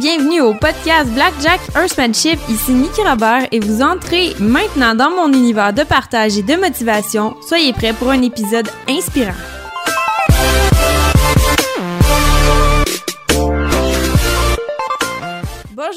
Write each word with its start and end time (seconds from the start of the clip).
bienvenue 0.00 0.40
au 0.40 0.54
podcast 0.54 1.10
Blackjack 1.12 1.60
Earthmanship. 1.76 2.38
Ici 2.48 2.72
Nicky 2.72 3.02
Robert 3.02 3.46
et 3.52 3.60
vous 3.60 3.82
entrez 3.82 4.34
maintenant 4.40 4.94
dans 4.94 5.10
mon 5.10 5.30
univers 5.30 5.74
de 5.74 5.82
partage 5.82 6.38
et 6.38 6.42
de 6.42 6.56
motivation. 6.56 7.36
Soyez 7.46 7.74
prêts 7.74 7.92
pour 7.92 8.08
un 8.08 8.22
épisode 8.22 8.68
inspirant. 8.88 9.59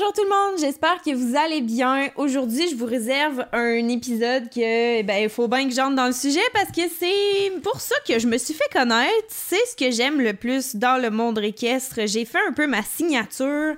Bonjour 0.04 0.16
tout 0.16 0.30
le 0.30 0.36
monde, 0.36 0.60
j'espère 0.60 1.02
que 1.02 1.16
vous 1.16 1.38
allez 1.38 1.62
bien. 1.62 2.10
Aujourd'hui, 2.18 2.68
je 2.68 2.76
vous 2.76 2.86
réserve 2.86 3.46
un 3.54 3.88
épisode 3.88 4.50
que, 4.50 5.00
eh 5.00 5.04
ben, 5.04 5.24
il 5.24 5.30
faut 5.30 5.48
bien 5.48 5.66
que 5.66 5.74
j'entre 5.74 5.96
dans 5.96 6.08
le 6.08 6.14
sujet 6.14 6.42
parce 6.54 6.72
que 6.72 6.82
c'est 7.00 7.62
pour 7.62 7.80
ça 7.80 7.96
que 8.06 8.20
je 8.20 8.28
me 8.28 8.38
suis 8.38 8.54
fait 8.54 8.68
connaître. 8.74 9.28
C'est 9.30 9.66
ce 9.66 9.78
que 9.78 9.92
j'aime 9.92 10.20
le 10.20 10.34
plus 10.34 10.76
dans 10.76 11.02
le 11.02 11.10
monde 11.10 11.40
équestre. 11.40 12.02
J'ai 12.06 12.26
fait 12.26 12.40
un 12.50 12.52
peu 12.52 12.68
ma 12.68 12.84
signature 12.84 13.76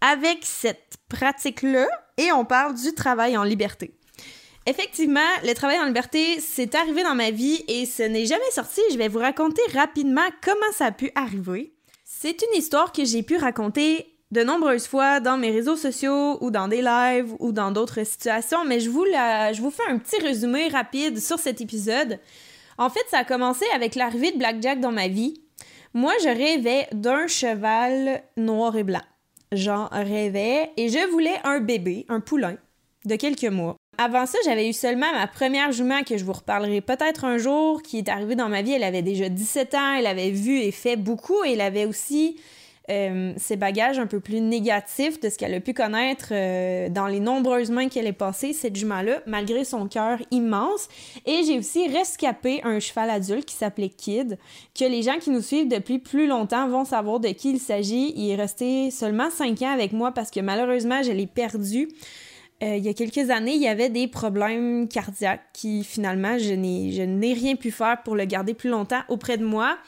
avec 0.00 0.38
cette 0.42 0.94
pratique-là 1.10 1.86
et 2.16 2.32
on 2.32 2.46
parle 2.46 2.74
du 2.74 2.94
travail 2.94 3.36
en 3.36 3.42
liberté. 3.42 3.92
Effectivement, 4.64 5.20
le 5.44 5.52
travail 5.52 5.78
en 5.80 5.86
liberté, 5.86 6.40
c'est 6.40 6.74
arrivé 6.76 7.02
dans 7.02 7.14
ma 7.14 7.30
vie 7.30 7.62
et 7.68 7.84
ce 7.84 8.04
n'est 8.04 8.26
jamais 8.26 8.50
sorti. 8.52 8.80
Je 8.90 8.96
vais 8.96 9.08
vous 9.08 9.18
raconter 9.18 9.62
rapidement 9.74 10.28
comment 10.42 10.72
ça 10.72 10.86
a 10.86 10.92
pu 10.92 11.10
arriver. 11.14 11.74
C'est 12.06 12.40
une 12.40 12.58
histoire 12.58 12.90
que 12.90 13.04
j'ai 13.04 13.22
pu 13.22 13.36
raconter 13.36 14.17
de 14.30 14.42
nombreuses 14.42 14.86
fois 14.86 15.20
dans 15.20 15.38
mes 15.38 15.50
réseaux 15.50 15.76
sociaux 15.76 16.38
ou 16.42 16.50
dans 16.50 16.68
des 16.68 16.82
lives 16.82 17.34
ou 17.38 17.52
dans 17.52 17.70
d'autres 17.70 18.04
situations, 18.04 18.64
mais 18.66 18.80
je 18.80 18.90
vous, 18.90 19.04
la, 19.04 19.52
fais 19.54 19.90
un 19.90 19.98
petit 19.98 20.20
résumé 20.20 20.68
rapide 20.68 21.18
sur 21.20 21.38
cet 21.38 21.60
épisode. 21.60 22.18
En 22.76 22.90
fait, 22.90 23.04
ça 23.10 23.18
a 23.18 23.24
commencé 23.24 23.64
avec 23.74 23.94
l'arrivée 23.94 24.32
de 24.32 24.38
Blackjack 24.38 24.80
dans 24.80 24.92
ma 24.92 25.08
vie. 25.08 25.42
Moi, 25.94 26.12
je 26.22 26.28
rêvais 26.28 26.86
d'un 26.92 27.26
cheval 27.26 28.22
noir 28.36 28.76
et 28.76 28.84
blanc. 28.84 29.02
J'en 29.52 29.88
rêvais 29.90 30.70
et 30.76 30.90
je 30.90 31.10
voulais 31.10 31.40
un 31.44 31.60
bébé, 31.60 32.04
un 32.10 32.20
poulain, 32.20 32.56
de 33.06 33.16
quelques 33.16 33.44
mois. 33.44 33.76
Avant 33.96 34.26
ça, 34.26 34.38
j'avais 34.44 34.68
eu 34.68 34.72
seulement 34.74 35.10
ma 35.12 35.26
première 35.26 35.72
jument 35.72 36.02
que 36.02 36.18
je 36.18 36.24
vous 36.24 36.34
reparlerai 36.34 36.82
peut-être 36.82 37.24
un 37.24 37.38
jour, 37.38 37.82
qui 37.82 37.98
est 37.98 38.08
arrivée 38.08 38.36
dans 38.36 38.48
ma 38.48 38.62
vie. 38.62 38.72
Elle 38.72 38.84
avait 38.84 39.02
déjà 39.02 39.28
17 39.28 39.74
ans, 39.74 39.94
elle 39.98 40.06
avait 40.06 40.30
vu 40.30 40.60
et 40.60 40.70
fait 40.70 40.96
beaucoup 40.96 41.42
et 41.44 41.54
elle 41.54 41.62
avait 41.62 41.86
aussi 41.86 42.36
euh, 42.90 43.32
ses 43.36 43.56
bagages 43.56 43.98
un 43.98 44.06
peu 44.06 44.20
plus 44.20 44.40
négatifs 44.40 45.20
de 45.20 45.28
ce 45.28 45.36
qu'elle 45.36 45.54
a 45.54 45.60
pu 45.60 45.74
connaître 45.74 46.28
euh, 46.30 46.88
dans 46.88 47.06
les 47.06 47.20
nombreuses 47.20 47.70
mains 47.70 47.88
qu'elle 47.88 48.06
est 48.06 48.12
passée, 48.12 48.52
cette 48.52 48.76
jument-là, 48.76 49.20
malgré 49.26 49.64
son 49.64 49.88
cœur 49.88 50.18
immense. 50.30 50.88
Et 51.26 51.42
j'ai 51.44 51.58
aussi 51.58 51.88
rescapé 51.88 52.60
un 52.64 52.80
cheval 52.80 53.10
adulte 53.10 53.44
qui 53.44 53.54
s'appelait 53.54 53.90
Kid, 53.90 54.38
que 54.78 54.84
les 54.84 55.02
gens 55.02 55.18
qui 55.18 55.30
nous 55.30 55.42
suivent 55.42 55.68
depuis 55.68 55.98
plus 55.98 56.26
longtemps 56.26 56.68
vont 56.68 56.84
savoir 56.84 57.20
de 57.20 57.28
qui 57.28 57.50
il 57.50 57.58
s'agit. 57.58 58.14
Il 58.16 58.30
est 58.30 58.36
resté 58.36 58.90
seulement 58.90 59.30
cinq 59.30 59.60
ans 59.62 59.72
avec 59.72 59.92
moi 59.92 60.12
parce 60.12 60.30
que 60.30 60.40
malheureusement, 60.40 61.02
je 61.02 61.12
l'ai 61.12 61.26
perdu. 61.26 61.88
Euh, 62.62 62.76
il 62.76 62.84
y 62.84 62.88
a 62.88 62.94
quelques 62.94 63.30
années, 63.30 63.54
il 63.54 63.62
y 63.62 63.68
avait 63.68 63.88
des 63.88 64.08
problèmes 64.08 64.88
cardiaques 64.88 65.44
qui 65.52 65.84
finalement, 65.84 66.38
je 66.38 66.54
n'ai 66.54 67.32
rien 67.32 67.54
pu 67.54 67.70
faire 67.70 68.02
pour 68.02 68.16
le 68.16 68.24
garder 68.24 68.54
plus 68.54 68.70
longtemps 68.70 69.02
auprès 69.08 69.36
de 69.36 69.44
moi. 69.44 69.78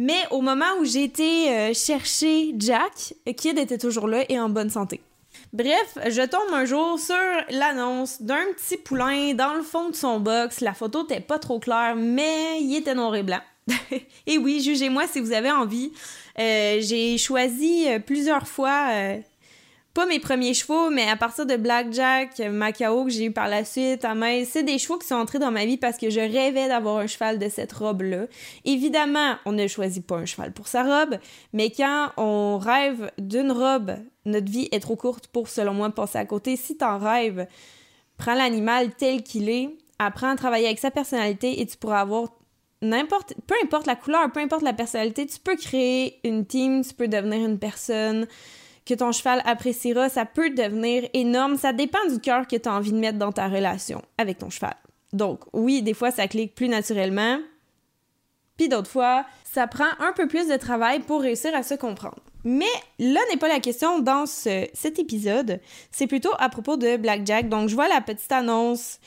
Mais 0.00 0.22
au 0.30 0.42
moment 0.42 0.78
où 0.80 0.84
j'ai 0.84 1.02
été 1.02 1.50
euh, 1.50 1.74
chercher 1.74 2.54
Jack, 2.56 3.14
Kid 3.36 3.58
était 3.58 3.78
toujours 3.78 4.06
là 4.06 4.24
et 4.28 4.38
en 4.38 4.48
bonne 4.48 4.70
santé. 4.70 5.00
Bref, 5.52 5.98
je 6.06 6.24
tombe 6.24 6.52
un 6.52 6.64
jour 6.66 7.00
sur 7.00 7.16
l'annonce 7.50 8.22
d'un 8.22 8.44
petit 8.54 8.76
poulain 8.76 9.34
dans 9.34 9.54
le 9.54 9.62
fond 9.62 9.90
de 9.90 9.96
son 9.96 10.20
box. 10.20 10.60
La 10.60 10.72
photo 10.72 11.02
n'était 11.02 11.18
pas 11.18 11.40
trop 11.40 11.58
claire, 11.58 11.96
mais 11.96 12.60
il 12.60 12.76
était 12.76 12.94
noir 12.94 13.16
et 13.16 13.24
blanc. 13.24 13.40
et 14.28 14.38
oui, 14.38 14.60
jugez-moi 14.60 15.08
si 15.08 15.18
vous 15.18 15.32
avez 15.32 15.50
envie. 15.50 15.90
Euh, 16.38 16.78
j'ai 16.80 17.18
choisi 17.18 17.88
euh, 17.88 17.98
plusieurs 17.98 18.46
fois 18.46 18.90
pas 19.98 20.06
mes 20.06 20.20
premiers 20.20 20.54
chevaux, 20.54 20.90
mais 20.90 21.08
à 21.08 21.16
partir 21.16 21.44
de 21.44 21.56
Blackjack, 21.56 22.38
Macao 22.38 23.04
que 23.04 23.10
j'ai 23.10 23.24
eu 23.24 23.30
par 23.32 23.48
la 23.48 23.64
suite, 23.64 24.04
main, 24.04 24.44
c'est 24.44 24.62
des 24.62 24.78
chevaux 24.78 24.96
qui 24.96 25.08
sont 25.08 25.16
entrés 25.16 25.40
dans 25.40 25.50
ma 25.50 25.66
vie 25.66 25.76
parce 25.76 25.96
que 25.96 26.08
je 26.08 26.20
rêvais 26.20 26.68
d'avoir 26.68 26.98
un 26.98 27.08
cheval 27.08 27.40
de 27.40 27.48
cette 27.48 27.72
robe-là. 27.72 28.26
Évidemment, 28.64 29.34
on 29.44 29.50
ne 29.50 29.66
choisit 29.66 30.06
pas 30.06 30.18
un 30.18 30.24
cheval 30.24 30.52
pour 30.52 30.68
sa 30.68 30.84
robe, 30.84 31.18
mais 31.52 31.72
quand 31.72 32.12
on 32.16 32.58
rêve 32.58 33.10
d'une 33.18 33.50
robe, 33.50 33.96
notre 34.24 34.48
vie 34.48 34.68
est 34.70 34.78
trop 34.78 34.94
courte 34.94 35.26
pour, 35.26 35.48
selon 35.48 35.74
moi, 35.74 35.90
passer 35.90 36.18
à 36.18 36.24
côté. 36.24 36.54
Si 36.54 36.76
t'en 36.76 37.00
rêves, 37.00 37.48
prends 38.18 38.34
l'animal 38.34 38.94
tel 38.96 39.24
qu'il 39.24 39.48
est, 39.48 39.68
apprends 39.98 40.30
à 40.30 40.36
travailler 40.36 40.66
avec 40.66 40.78
sa 40.78 40.92
personnalité 40.92 41.60
et 41.60 41.66
tu 41.66 41.76
pourras 41.76 42.02
avoir 42.02 42.28
n'importe, 42.82 43.34
peu 43.48 43.56
importe 43.64 43.88
la 43.88 43.96
couleur, 43.96 44.30
peu 44.30 44.38
importe 44.38 44.62
la 44.62 44.74
personnalité, 44.74 45.26
tu 45.26 45.40
peux 45.40 45.56
créer 45.56 46.20
une 46.22 46.46
team, 46.46 46.84
tu 46.84 46.94
peux 46.94 47.08
devenir 47.08 47.44
une 47.44 47.58
personne 47.58 48.28
que 48.88 48.94
ton 48.94 49.12
cheval 49.12 49.42
appréciera, 49.44 50.08
ça 50.08 50.24
peut 50.24 50.48
devenir 50.48 51.06
énorme. 51.12 51.58
Ça 51.58 51.74
dépend 51.74 52.04
du 52.10 52.18
cœur 52.20 52.46
que 52.46 52.56
tu 52.56 52.68
as 52.68 52.72
envie 52.72 52.92
de 52.92 52.98
mettre 52.98 53.18
dans 53.18 53.32
ta 53.32 53.46
relation 53.46 54.00
avec 54.16 54.38
ton 54.38 54.48
cheval. 54.48 54.74
Donc, 55.12 55.40
oui, 55.52 55.82
des 55.82 55.92
fois, 55.92 56.10
ça 56.10 56.26
clique 56.26 56.54
plus 56.54 56.68
naturellement. 56.68 57.38
Puis 58.56 58.70
d'autres 58.70 58.90
fois, 58.90 59.26
ça 59.44 59.66
prend 59.66 59.88
un 60.00 60.12
peu 60.12 60.26
plus 60.26 60.48
de 60.48 60.56
travail 60.56 61.00
pour 61.00 61.20
réussir 61.20 61.54
à 61.54 61.62
se 61.62 61.74
comprendre. 61.74 62.16
Mais 62.44 62.64
là 62.98 63.20
n'est 63.30 63.36
pas 63.36 63.48
la 63.48 63.60
question 63.60 63.98
dans 63.98 64.24
cet 64.24 64.98
épisode. 64.98 65.60
C'est 65.90 66.06
plutôt 66.06 66.32
à 66.38 66.48
propos 66.48 66.78
de 66.78 66.96
Blackjack. 66.96 67.50
Donc, 67.50 67.68
je 67.68 67.74
vois 67.74 67.88
la 67.88 68.00
petite 68.00 68.32
annonce. 68.32 69.00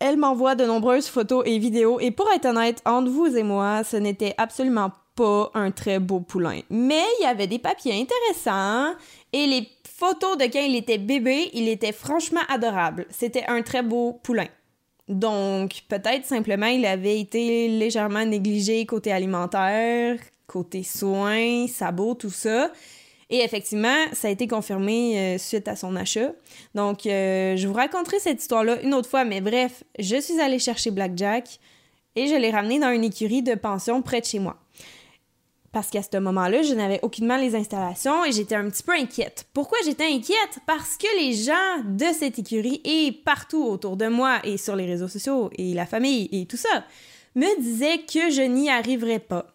Elle 0.00 0.16
m'envoie 0.16 0.56
de 0.56 0.64
nombreuses 0.64 1.06
photos 1.06 1.44
et 1.46 1.58
vidéos. 1.58 2.00
Et 2.00 2.10
pour 2.10 2.28
être 2.32 2.46
honnête, 2.46 2.82
entre 2.84 3.10
vous 3.10 3.36
et 3.36 3.44
moi, 3.44 3.84
ce 3.84 3.96
n'était 3.96 4.34
absolument 4.36 4.90
pas 5.20 5.50
un 5.52 5.70
très 5.70 5.98
beau 5.98 6.20
poulain. 6.20 6.60
Mais 6.70 7.04
il 7.18 7.24
y 7.24 7.26
avait 7.26 7.46
des 7.46 7.58
papiers 7.58 7.92
intéressants 7.92 8.94
et 9.34 9.46
les 9.46 9.68
photos 9.84 10.38
de 10.38 10.44
quand 10.44 10.62
il 10.62 10.74
était 10.74 10.96
bébé, 10.96 11.50
il 11.52 11.68
était 11.68 11.92
franchement 11.92 12.40
adorable. 12.48 13.06
C'était 13.10 13.44
un 13.46 13.60
très 13.60 13.82
beau 13.82 14.18
poulain. 14.22 14.48
Donc, 15.08 15.82
peut-être 15.88 16.24
simplement 16.24 16.68
il 16.68 16.86
avait 16.86 17.20
été 17.20 17.68
légèrement 17.68 18.24
négligé 18.24 18.86
côté 18.86 19.12
alimentaire, 19.12 20.18
côté 20.46 20.82
soins, 20.84 21.66
sabots, 21.66 22.14
tout 22.14 22.30
ça. 22.30 22.70
Et 23.28 23.40
effectivement, 23.42 24.06
ça 24.14 24.28
a 24.28 24.30
été 24.30 24.48
confirmé 24.48 25.18
euh, 25.18 25.38
suite 25.38 25.68
à 25.68 25.76
son 25.76 25.96
achat. 25.96 26.32
Donc, 26.74 27.04
euh, 27.04 27.56
je 27.56 27.68
vous 27.68 27.74
raconterai 27.74 28.20
cette 28.20 28.40
histoire-là 28.40 28.80
une 28.82 28.94
autre 28.94 29.08
fois, 29.08 29.24
mais 29.24 29.42
bref, 29.42 29.84
je 29.98 30.18
suis 30.18 30.40
allée 30.40 30.58
chercher 30.58 30.90
Blackjack 30.90 31.58
et 32.16 32.26
je 32.26 32.34
l'ai 32.34 32.50
ramené 32.50 32.78
dans 32.78 32.90
une 32.90 33.04
écurie 33.04 33.42
de 33.42 33.54
pension 33.54 34.00
près 34.00 34.20
de 34.20 34.26
chez 34.26 34.38
moi 34.38 34.56
parce 35.72 35.90
qu'à 35.90 36.02
ce 36.02 36.18
moment-là, 36.18 36.62
je 36.62 36.74
n'avais 36.74 36.98
aucunement 37.02 37.36
les 37.36 37.54
installations 37.54 38.24
et 38.24 38.32
j'étais 38.32 38.56
un 38.56 38.68
petit 38.68 38.82
peu 38.82 38.92
inquiète. 38.92 39.46
Pourquoi 39.52 39.78
j'étais 39.84 40.06
inquiète? 40.06 40.58
Parce 40.66 40.96
que 40.96 41.06
les 41.20 41.32
gens 41.32 41.84
de 41.84 42.06
cette 42.12 42.38
écurie 42.38 42.80
et 42.84 43.12
partout 43.12 43.64
autour 43.64 43.96
de 43.96 44.08
moi 44.08 44.40
et 44.44 44.56
sur 44.56 44.74
les 44.74 44.86
réseaux 44.86 45.08
sociaux 45.08 45.50
et 45.56 45.72
la 45.74 45.86
famille 45.86 46.28
et 46.32 46.46
tout 46.46 46.56
ça 46.56 46.84
me 47.36 47.60
disaient 47.60 48.00
que 48.00 48.30
je 48.30 48.42
n'y 48.42 48.68
arriverais 48.68 49.20
pas, 49.20 49.46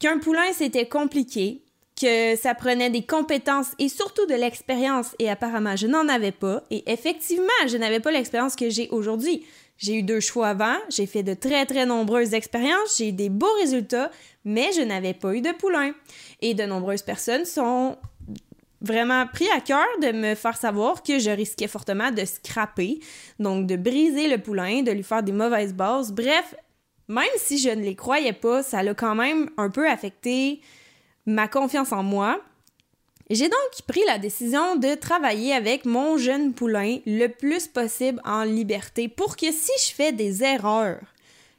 qu'un 0.00 0.18
poulain 0.18 0.52
c'était 0.52 0.88
compliqué, 0.88 1.62
que 2.00 2.34
ça 2.34 2.54
prenait 2.54 2.90
des 2.90 3.06
compétences 3.06 3.68
et 3.78 3.88
surtout 3.88 4.26
de 4.26 4.34
l'expérience 4.34 5.14
et 5.20 5.30
apparemment 5.30 5.76
je 5.76 5.86
n'en 5.86 6.08
avais 6.08 6.32
pas 6.32 6.64
et 6.70 6.82
effectivement 6.90 7.46
je 7.68 7.76
n'avais 7.76 8.00
pas 8.00 8.10
l'expérience 8.10 8.56
que 8.56 8.68
j'ai 8.68 8.88
aujourd'hui. 8.90 9.44
J'ai 9.76 9.96
eu 9.96 10.02
deux 10.02 10.20
choix 10.20 10.48
avant, 10.48 10.76
j'ai 10.88 11.06
fait 11.06 11.22
de 11.22 11.34
très 11.34 11.66
très 11.66 11.84
nombreuses 11.84 12.32
expériences, 12.32 12.96
j'ai 12.96 13.08
eu 13.08 13.12
des 13.12 13.28
beaux 13.28 13.52
résultats, 13.60 14.10
mais 14.44 14.70
je 14.72 14.82
n'avais 14.82 15.14
pas 15.14 15.34
eu 15.34 15.40
de 15.40 15.52
poulain. 15.52 15.92
Et 16.40 16.54
de 16.54 16.64
nombreuses 16.64 17.02
personnes 17.02 17.44
sont 17.44 17.96
vraiment 18.80 19.26
pris 19.26 19.48
à 19.56 19.60
cœur 19.60 19.86
de 20.02 20.12
me 20.12 20.34
faire 20.34 20.56
savoir 20.56 21.02
que 21.02 21.18
je 21.18 21.30
risquais 21.30 21.68
fortement 21.68 22.10
de 22.10 22.24
scraper, 22.24 23.00
donc 23.38 23.66
de 23.66 23.76
briser 23.76 24.28
le 24.28 24.38
poulain, 24.38 24.82
de 24.82 24.92
lui 24.92 25.02
faire 25.02 25.22
des 25.22 25.32
mauvaises 25.32 25.74
bases. 25.74 26.12
Bref, 26.12 26.54
même 27.08 27.24
si 27.36 27.58
je 27.58 27.70
ne 27.70 27.82
les 27.82 27.96
croyais 27.96 28.32
pas, 28.32 28.62
ça 28.62 28.82
l'a 28.82 28.94
quand 28.94 29.14
même 29.14 29.50
un 29.56 29.70
peu 29.70 29.88
affecté 29.88 30.60
ma 31.26 31.48
confiance 31.48 31.92
en 31.92 32.02
moi. 32.02 32.40
J'ai 33.30 33.48
donc 33.48 33.82
pris 33.88 34.02
la 34.06 34.18
décision 34.18 34.76
de 34.76 34.94
travailler 34.94 35.54
avec 35.54 35.86
mon 35.86 36.18
jeune 36.18 36.52
poulain 36.52 36.98
le 37.06 37.28
plus 37.28 37.66
possible 37.66 38.20
en 38.24 38.44
liberté 38.44 39.08
pour 39.08 39.36
que 39.36 39.50
si 39.50 39.72
je 39.78 39.94
fais 39.94 40.12
des 40.12 40.44
erreurs, 40.44 41.00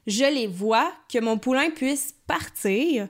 je 0.06 0.26
les 0.26 0.46
vois, 0.46 0.92
que 1.12 1.20
mon 1.20 1.40
poulain 1.40 1.72
puisse 1.72 2.14
partir, 2.28 3.08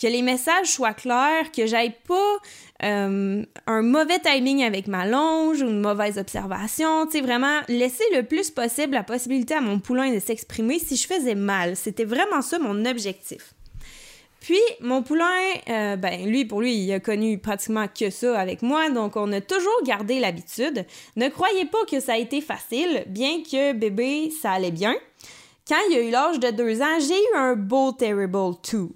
que 0.00 0.06
les 0.06 0.22
messages 0.22 0.68
soient 0.68 0.94
clairs, 0.94 1.52
que 1.52 1.66
j'aille 1.66 1.96
pas 2.06 2.36
euh, 2.82 3.44
un 3.66 3.82
mauvais 3.82 4.18
timing 4.20 4.62
avec 4.62 4.86
ma 4.86 5.04
longe 5.04 5.60
ou 5.60 5.66
une 5.66 5.80
mauvaise 5.80 6.16
observation, 6.16 7.04
tu 7.06 7.12
sais, 7.12 7.20
vraiment 7.20 7.60
laisser 7.68 8.04
le 8.14 8.22
plus 8.22 8.50
possible 8.50 8.94
la 8.94 9.02
possibilité 9.02 9.54
à 9.54 9.60
mon 9.60 9.80
poulain 9.80 10.14
de 10.14 10.18
s'exprimer 10.20 10.78
si 10.78 10.96
je 10.96 11.06
faisais 11.06 11.34
mal. 11.34 11.76
C'était 11.76 12.04
vraiment 12.04 12.40
ça 12.40 12.58
mon 12.58 12.86
objectif. 12.86 13.54
Puis, 14.48 14.56
mon 14.80 15.02
poulain, 15.02 15.26
euh, 15.68 15.96
ben, 15.96 16.24
lui, 16.24 16.46
pour 16.46 16.62
lui, 16.62 16.74
il 16.74 16.90
a 16.94 17.00
connu 17.00 17.36
pratiquement 17.36 17.84
que 17.86 18.08
ça 18.08 18.40
avec 18.40 18.62
moi, 18.62 18.88
donc 18.88 19.14
on 19.16 19.30
a 19.32 19.42
toujours 19.42 19.82
gardé 19.84 20.20
l'habitude. 20.20 20.86
Ne 21.16 21.28
croyez 21.28 21.66
pas 21.66 21.84
que 21.86 22.00
ça 22.00 22.14
a 22.14 22.16
été 22.16 22.40
facile, 22.40 23.04
bien 23.08 23.42
que 23.42 23.74
bébé, 23.74 24.30
ça 24.30 24.52
allait 24.52 24.70
bien. 24.70 24.94
Quand 25.68 25.76
il 25.90 25.98
a 25.98 26.00
eu 26.00 26.10
l'âge 26.10 26.40
de 26.40 26.50
deux 26.50 26.80
ans, 26.80 26.98
j'ai 26.98 27.18
eu 27.18 27.36
un 27.36 27.56
beau 27.56 27.92
Terrible 27.92 28.54
2. 28.72 28.88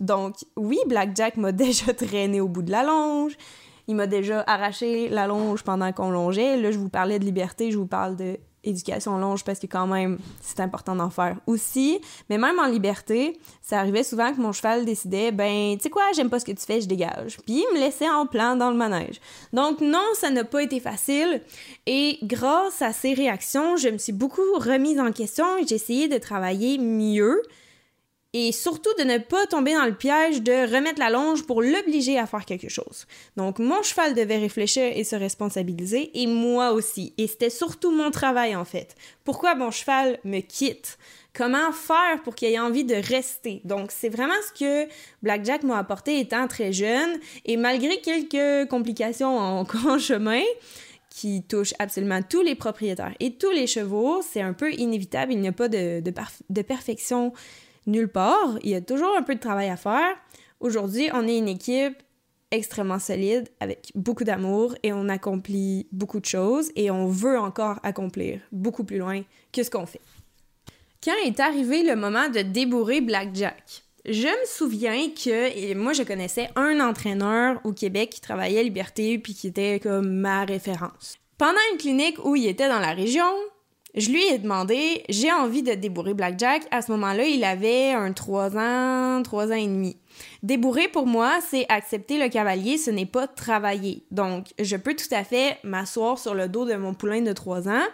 Donc, 0.00 0.36
oui, 0.56 0.78
Blackjack 0.86 1.36
m'a 1.36 1.52
déjà 1.52 1.92
traîné 1.92 2.40
au 2.40 2.48
bout 2.48 2.62
de 2.62 2.70
la 2.70 2.82
longe. 2.82 3.36
Il 3.86 3.96
m'a 3.96 4.06
déjà 4.06 4.42
arraché 4.46 5.10
la 5.10 5.26
longe 5.26 5.64
pendant 5.64 5.92
qu'on 5.92 6.08
longeait. 6.08 6.56
Là, 6.56 6.70
je 6.70 6.78
vous 6.78 6.88
parlais 6.88 7.18
de 7.18 7.26
liberté, 7.26 7.70
je 7.70 7.76
vous 7.76 7.86
parle 7.86 8.16
de 8.16 8.38
éducation 8.64 9.18
longe 9.18 9.44
parce 9.44 9.58
que 9.58 9.66
quand 9.66 9.86
même, 9.86 10.18
c'est 10.40 10.60
important 10.60 10.94
d'en 10.96 11.10
faire 11.10 11.36
aussi. 11.46 12.00
Mais 12.28 12.38
même 12.38 12.58
en 12.58 12.66
liberté, 12.66 13.38
ça 13.62 13.78
arrivait 13.78 14.02
souvent 14.02 14.32
que 14.32 14.40
mon 14.40 14.52
cheval 14.52 14.84
décidait, 14.84 15.32
ben, 15.32 15.76
tu 15.76 15.82
sais 15.82 15.90
quoi, 15.90 16.02
j'aime 16.14 16.30
pas 16.30 16.40
ce 16.40 16.44
que 16.44 16.52
tu 16.52 16.64
fais, 16.64 16.80
je 16.80 16.88
dégage. 16.88 17.38
Puis 17.46 17.64
il 17.64 17.74
me 17.74 17.80
laissait 17.80 18.08
en 18.08 18.26
plan 18.26 18.56
dans 18.56 18.70
le 18.70 18.76
manège. 18.76 19.20
Donc 19.52 19.80
non, 19.80 20.04
ça 20.14 20.30
n'a 20.30 20.44
pas 20.44 20.62
été 20.62 20.80
facile. 20.80 21.42
Et 21.86 22.18
grâce 22.22 22.82
à 22.82 22.92
ces 22.92 23.14
réactions, 23.14 23.76
je 23.76 23.88
me 23.88 23.98
suis 23.98 24.12
beaucoup 24.12 24.42
remise 24.56 25.00
en 25.00 25.12
question 25.12 25.44
et 25.58 25.66
j'ai 25.66 25.76
essayé 25.76 26.08
de 26.08 26.18
travailler 26.18 26.78
mieux 26.78 27.40
et 28.34 28.50
surtout 28.50 28.92
de 28.98 29.04
ne 29.04 29.18
pas 29.18 29.46
tomber 29.46 29.74
dans 29.74 29.86
le 29.86 29.94
piège 29.94 30.42
de 30.42 30.74
remettre 30.74 30.98
la 30.98 31.08
longe 31.08 31.46
pour 31.46 31.62
l'obliger 31.62 32.18
à 32.18 32.26
faire 32.26 32.44
quelque 32.44 32.68
chose. 32.68 33.06
Donc 33.36 33.60
mon 33.60 33.80
cheval 33.82 34.12
devait 34.12 34.38
réfléchir 34.38 34.92
et 34.94 35.04
se 35.04 35.14
responsabiliser 35.14 36.10
et 36.20 36.26
moi 36.26 36.72
aussi. 36.72 37.14
Et 37.16 37.28
c'était 37.28 37.48
surtout 37.48 37.92
mon 37.92 38.10
travail 38.10 38.56
en 38.56 38.64
fait. 38.64 38.96
Pourquoi 39.22 39.54
mon 39.54 39.70
cheval 39.70 40.18
me 40.24 40.40
quitte? 40.40 40.98
Comment 41.32 41.72
faire 41.72 42.22
pour 42.24 42.34
qu'il 42.34 42.48
ait 42.48 42.58
envie 42.58 42.84
de 42.84 42.96
rester? 42.96 43.60
Donc 43.64 43.90
c'est 43.92 44.08
vraiment 44.08 44.34
ce 44.48 44.58
que 44.58 44.92
Blackjack 45.22 45.62
m'a 45.62 45.78
apporté 45.78 46.18
étant 46.18 46.48
très 46.48 46.72
jeune 46.72 47.18
et 47.44 47.56
malgré 47.56 48.00
quelques 48.00 48.68
complications 48.68 49.38
en, 49.38 49.60
en 49.86 49.98
chemin, 49.98 50.42
qui 51.08 51.44
touchent 51.44 51.74
absolument 51.78 52.20
tous 52.28 52.42
les 52.42 52.56
propriétaires 52.56 53.14
et 53.20 53.36
tous 53.36 53.52
les 53.52 53.68
chevaux, 53.68 54.20
c'est 54.28 54.40
un 54.40 54.52
peu 54.52 54.72
inévitable. 54.72 55.32
Il 55.32 55.40
n'y 55.40 55.46
a 55.46 55.52
pas 55.52 55.68
de 55.68 56.62
perfection 56.66 57.32
nulle 57.86 58.08
part. 58.08 58.58
Il 58.62 58.70
y 58.70 58.74
a 58.74 58.80
toujours 58.80 59.16
un 59.16 59.22
peu 59.22 59.34
de 59.34 59.40
travail 59.40 59.68
à 59.68 59.76
faire. 59.76 60.16
Aujourd'hui, 60.60 61.10
on 61.12 61.26
est 61.26 61.38
une 61.38 61.48
équipe 61.48 62.02
extrêmement 62.50 62.98
solide, 62.98 63.48
avec 63.60 63.90
beaucoup 63.94 64.24
d'amour 64.24 64.74
et 64.82 64.92
on 64.92 65.08
accomplit 65.08 65.88
beaucoup 65.90 66.20
de 66.20 66.24
choses 66.24 66.70
et 66.76 66.90
on 66.90 67.08
veut 67.08 67.38
encore 67.38 67.80
accomplir 67.82 68.40
beaucoup 68.52 68.84
plus 68.84 68.98
loin 68.98 69.22
que 69.52 69.62
ce 69.62 69.70
qu'on 69.70 69.86
fait. 69.86 70.00
Quand 71.02 71.12
est 71.24 71.40
arrivé 71.40 71.82
le 71.82 71.96
moment 71.96 72.28
de 72.28 72.40
débourrer 72.40 73.00
Blackjack? 73.00 73.82
Je 74.06 74.28
me 74.28 74.46
souviens 74.46 75.10
que 75.10 75.74
moi 75.74 75.94
je 75.94 76.02
connaissais 76.02 76.48
un 76.56 76.78
entraîneur 76.80 77.60
au 77.64 77.72
Québec 77.72 78.10
qui 78.10 78.20
travaillait 78.20 78.60
à 78.60 78.62
Liberté 78.62 79.18
puis 79.18 79.34
qui 79.34 79.48
était 79.48 79.80
comme 79.80 80.08
ma 80.08 80.44
référence. 80.44 81.16
Pendant 81.38 81.58
une 81.72 81.78
clinique 81.78 82.24
où 82.24 82.36
il 82.36 82.46
était 82.46 82.68
dans 82.68 82.78
la 82.78 82.92
région, 82.92 83.24
je 83.94 84.10
lui 84.10 84.24
ai 84.24 84.38
demandé, 84.38 85.04
j'ai 85.08 85.30
envie 85.30 85.62
de 85.62 85.72
débourrer 85.72 86.14
Blackjack. 86.14 86.66
À 86.72 86.82
ce 86.82 86.90
moment-là, 86.92 87.24
il 87.24 87.44
avait 87.44 87.92
un 87.92 88.12
3 88.12 88.56
ans, 88.56 89.22
3 89.22 89.48
ans 89.48 89.56
et 89.56 89.66
demi. 89.66 89.96
Débourrer 90.42 90.88
pour 90.88 91.06
moi, 91.06 91.38
c'est 91.48 91.64
accepter 91.68 92.18
le 92.18 92.28
cavalier, 92.28 92.76
ce 92.76 92.90
n'est 92.90 93.06
pas 93.06 93.28
travailler. 93.28 94.04
Donc, 94.10 94.48
je 94.60 94.76
peux 94.76 94.94
tout 94.94 95.12
à 95.12 95.22
fait 95.22 95.58
m'asseoir 95.62 96.18
sur 96.18 96.34
le 96.34 96.48
dos 96.48 96.64
de 96.64 96.74
mon 96.74 96.92
poulain 96.92 97.22
de 97.22 97.32
3 97.32 97.68
ans, 97.68 97.84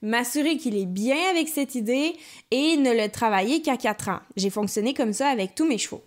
m'assurer 0.00 0.56
qu'il 0.56 0.76
est 0.76 0.86
bien 0.86 1.18
avec 1.30 1.48
cette 1.48 1.74
idée 1.74 2.14
et 2.52 2.76
ne 2.76 2.92
le 2.92 3.08
travailler 3.08 3.60
qu'à 3.60 3.76
4 3.76 4.08
ans. 4.10 4.20
J'ai 4.36 4.50
fonctionné 4.50 4.94
comme 4.94 5.12
ça 5.12 5.28
avec 5.28 5.56
tous 5.56 5.66
mes 5.66 5.78
chevaux. 5.78 6.04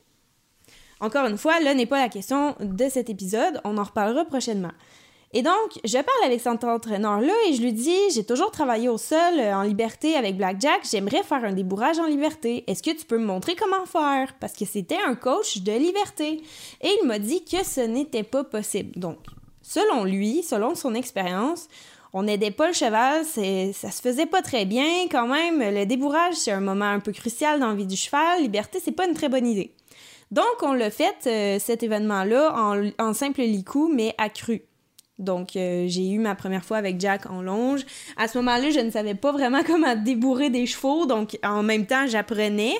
Encore 1.01 1.25
une 1.25 1.38
fois, 1.38 1.59
là 1.59 1.74
n'est 1.74 1.88
pas 1.88 2.00
la 2.00 2.09
question 2.09 2.56
de 2.59 2.88
cet 2.88 3.09
épisode, 3.09 3.59
on 3.65 3.77
en 3.77 3.83
reparlera 3.83 4.24
prochainement. 4.24 4.71
Et 5.33 5.44
donc, 5.44 5.80
je 5.86 5.94
parle 5.94 6.25
avec 6.25 6.42
cet 6.42 6.63
entraîneur-là 6.63 7.33
et 7.48 7.54
je 7.54 7.62
lui 7.62 7.72
dis 7.72 7.95
J'ai 8.13 8.25
toujours 8.25 8.51
travaillé 8.51 8.89
au 8.89 8.98
sol, 8.98 9.39
euh, 9.39 9.54
en 9.54 9.63
liberté 9.63 10.16
avec 10.16 10.36
Blackjack, 10.36 10.81
j'aimerais 10.89 11.24
faire 11.24 11.45
un 11.45 11.54
débourrage 11.54 12.00
en 12.00 12.06
liberté. 12.06 12.66
Est-ce 12.68 12.83
que 12.83 12.92
tu 12.92 13.06
peux 13.06 13.18
me 13.18 13.25
montrer 13.25 13.56
comment 13.56 13.86
faire? 13.86 14.33
Parce 14.39 14.54
que 14.54 14.66
c'était 14.66 15.00
un 15.07 15.16
coach 15.16 15.60
de 15.60 15.72
liberté. 15.72 16.42
Et 16.81 16.89
il 17.01 17.07
m'a 17.07 17.18
dit 17.18 17.45
que 17.45 17.63
ce 17.63 17.81
n'était 17.81 18.24
pas 18.24 18.44
possible. 18.44 19.00
Donc, 19.00 19.19
selon 19.62 20.04
lui, 20.04 20.44
selon 20.44 20.75
son 20.75 20.95
expérience, 20.95 21.69
on 22.13 22.24
n'aidait 22.24 22.51
pas 22.51 22.68
le 22.68 22.74
cheval, 22.74 23.24
ça 23.24 23.92
se 23.92 24.01
faisait 24.01 24.25
pas 24.25 24.42
très 24.42 24.66
bien 24.66 25.07
quand 25.10 25.27
même. 25.27 25.60
Le 25.60 25.86
débourrage, 25.86 26.34
c'est 26.34 26.51
un 26.51 26.60
moment 26.60 26.86
un 26.86 27.00
peu 27.00 27.13
crucial 27.13 27.62
dans 27.62 27.69
la 27.69 27.75
vie 27.75 27.88
du 27.88 27.95
cheval. 27.95 28.42
Liberté, 28.42 28.80
c'est 28.84 28.92
pas 28.92 29.07
une 29.07 29.13
très 29.13 29.30
bonne 29.30 29.48
idée. 29.48 29.72
Donc, 30.30 30.44
on 30.62 30.74
l'a 30.74 30.92
fait, 30.92 31.16
euh, 31.27 31.57
cet 31.60 31.84
événement-là, 31.84 32.54
en, 32.54 32.89
en 33.00 33.13
simple 33.13 33.42
licou, 33.42 33.89
mais 33.94 34.13
accru. 34.18 34.63
Donc, 35.21 35.56
euh, 35.56 35.85
j'ai 35.88 36.09
eu 36.09 36.18
ma 36.18 36.35
première 36.35 36.65
fois 36.65 36.77
avec 36.77 37.00
Jack 37.00 37.29
en 37.29 37.41
longe. 37.41 37.85
À 38.18 38.27
ce 38.27 38.38
moment-là, 38.39 38.71
je 38.71 38.79
ne 38.79 38.89
savais 38.89 39.15
pas 39.15 39.31
vraiment 39.31 39.62
comment 39.65 39.95
débourrer 39.95 40.50
des 40.50 40.65
chevaux, 40.65 41.06
donc 41.06 41.38
en 41.44 41.63
même 41.63 41.85
temps, 41.85 42.07
j'apprenais. 42.07 42.73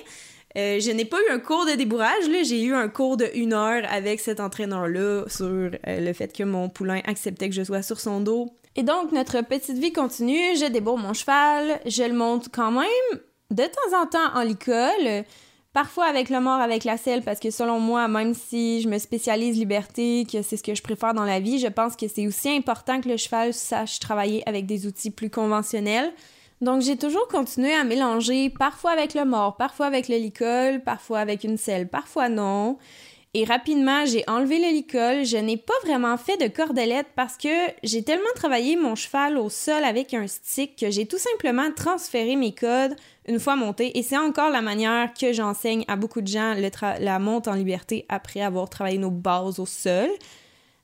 Euh, 0.58 0.80
je 0.82 0.92
n'ai 0.92 1.06
pas 1.06 1.18
eu 1.18 1.32
un 1.32 1.40
cours 1.40 1.66
de 1.66 1.76
débourrage, 1.76 2.28
là, 2.30 2.44
j'ai 2.44 2.62
eu 2.62 2.74
un 2.74 2.90
cours 2.90 3.16
de 3.16 3.26
une 3.36 3.54
heure 3.54 3.84
avec 3.90 4.20
cet 4.20 4.42
entraîneur-là 4.42 5.24
sur 5.28 5.48
euh, 5.48 5.70
le 5.86 6.14
fait 6.14 6.36
que 6.36 6.44
mon 6.44 6.68
poulain 6.68 7.00
acceptait 7.06 7.48
que 7.48 7.56
je 7.56 7.64
sois 7.64 7.84
sur 7.84 8.00
son 8.02 8.20
dos. 8.20 8.50
Et 8.76 8.84
donc, 8.84 9.12
notre 9.12 9.42
petite 9.42 9.78
vie 9.78 9.94
continue, 9.94 10.56
je 10.58 10.70
débourre 10.70 10.98
mon 10.98 11.14
cheval, 11.14 11.80
je 11.86 12.04
le 12.04 12.14
monte 12.14 12.50
quand 12.54 12.72
même 12.72 13.20
de 13.52 13.64
temps 13.64 14.02
en 14.02 14.06
temps 14.08 14.34
en 14.34 14.44
l'école. 14.44 15.26
Parfois 15.74 16.06
avec 16.06 16.30
le 16.30 16.42
mort, 16.42 16.60
avec 16.60 16.84
la 16.84 16.98
selle, 16.98 17.22
parce 17.22 17.40
que 17.40 17.50
selon 17.50 17.80
moi, 17.80 18.10
même 18.10 18.34
si 18.34 18.82
je 18.82 18.90
me 18.90 18.98
spécialise 18.98 19.58
liberté, 19.58 20.28
que 20.30 20.42
c'est 20.42 20.58
ce 20.58 20.64
que 20.64 20.76
je 20.76 20.82
préfère 20.84 21.14
dans 21.14 21.24
la 21.24 21.40
vie, 21.40 21.60
je 21.60 21.68
pense 21.68 21.96
que 21.96 22.10
c'est 22.10 22.28
aussi 22.28 22.50
important 22.50 23.00
que 23.00 23.08
le 23.08 23.16
cheval 23.16 23.54
sache 23.54 24.00
travailler 24.00 24.48
avec 24.50 24.66
des 24.66 24.86
outils 24.86 25.12
plus 25.12 25.30
conventionnels. 25.30 26.12
Donc 26.60 26.82
j'ai 26.82 26.98
toujours 26.98 27.28
continué 27.30 27.74
à 27.74 27.86
mélanger, 27.86 28.50
parfois 28.50 28.92
avec 28.92 29.14
le 29.14 29.24
mort, 29.24 29.56
parfois 29.56 29.86
avec 29.86 30.10
le 30.10 30.18
licol, 30.18 30.82
parfois 30.84 31.20
avec 31.20 31.46
une 31.46 31.58
selle, 31.58 31.88
parfois 31.88 32.28
non. 32.28 32.78
Et 33.34 33.46
rapidement, 33.46 34.06
j'ai 34.06 34.26
enlevé 34.28 34.60
le 34.60 34.74
licol. 34.74 35.24
Je 35.24 35.38
n'ai 35.38 35.56
pas 35.56 35.74
vraiment 35.86 36.18
fait 36.18 36.36
de 36.36 36.54
cordelette 36.54 37.08
parce 37.16 37.38
que 37.38 37.48
j'ai 37.82 38.04
tellement 38.04 38.24
travaillé 38.36 38.76
mon 38.76 38.96
cheval 38.96 39.38
au 39.38 39.50
sol 39.50 39.86
avec 39.86 40.14
un 40.14 40.28
stick 40.28 40.76
que 40.78 40.92
j'ai 40.92 41.06
tout 41.06 41.18
simplement 41.18 41.72
transféré 41.74 42.36
mes 42.36 42.54
codes 42.54 42.94
une 43.30 43.40
fois 43.40 43.56
monté. 43.56 43.98
Et 43.98 44.04
c'est 44.04 44.18
encore 44.18 44.50
la 44.50 44.62
manière 44.62 45.14
que 45.14 45.32
j'enseigne 45.32 45.86
à 45.88 45.96
beaucoup 45.96 46.20
de 46.20 46.28
gens 46.28 46.56
la 47.00 47.20
monte 47.20 47.48
en 47.48 47.54
liberté 47.54 48.06
après 48.10 48.42
avoir 48.42 48.70
travaillé 48.70 48.98
nos 48.98 49.12
bases 49.12 49.60
au 49.60 49.66
sol 49.66 50.10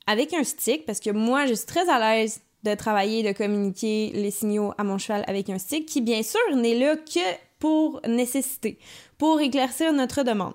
avec 0.05 0.33
un 0.33 0.45
stick 0.45 0.85
parce 0.85 1.01
que 1.01 1.09
moi, 1.09 1.47
je 1.47 1.53
suis 1.53 1.65
très 1.65 1.89
à 1.89 1.99
l'aise 1.99 2.39
de 2.63 2.73
travailler, 2.75 3.23
de 3.23 3.33
communiquer 3.33 4.11
les 4.13 4.31
signaux 4.31 4.73
à 4.77 4.85
mon 4.85 4.97
cheval 4.97 5.25
avec 5.27 5.49
un 5.49 5.59
stick 5.59 5.85
qui, 5.85 5.99
bien 5.99 6.23
sûr, 6.23 6.39
n'est 6.55 6.79
là 6.79 6.95
que 6.95 7.19
pour 7.59 7.99
nécessité, 8.07 8.79
pour 9.17 9.41
éclaircir 9.41 9.91
notre 9.91 10.23
demande 10.23 10.53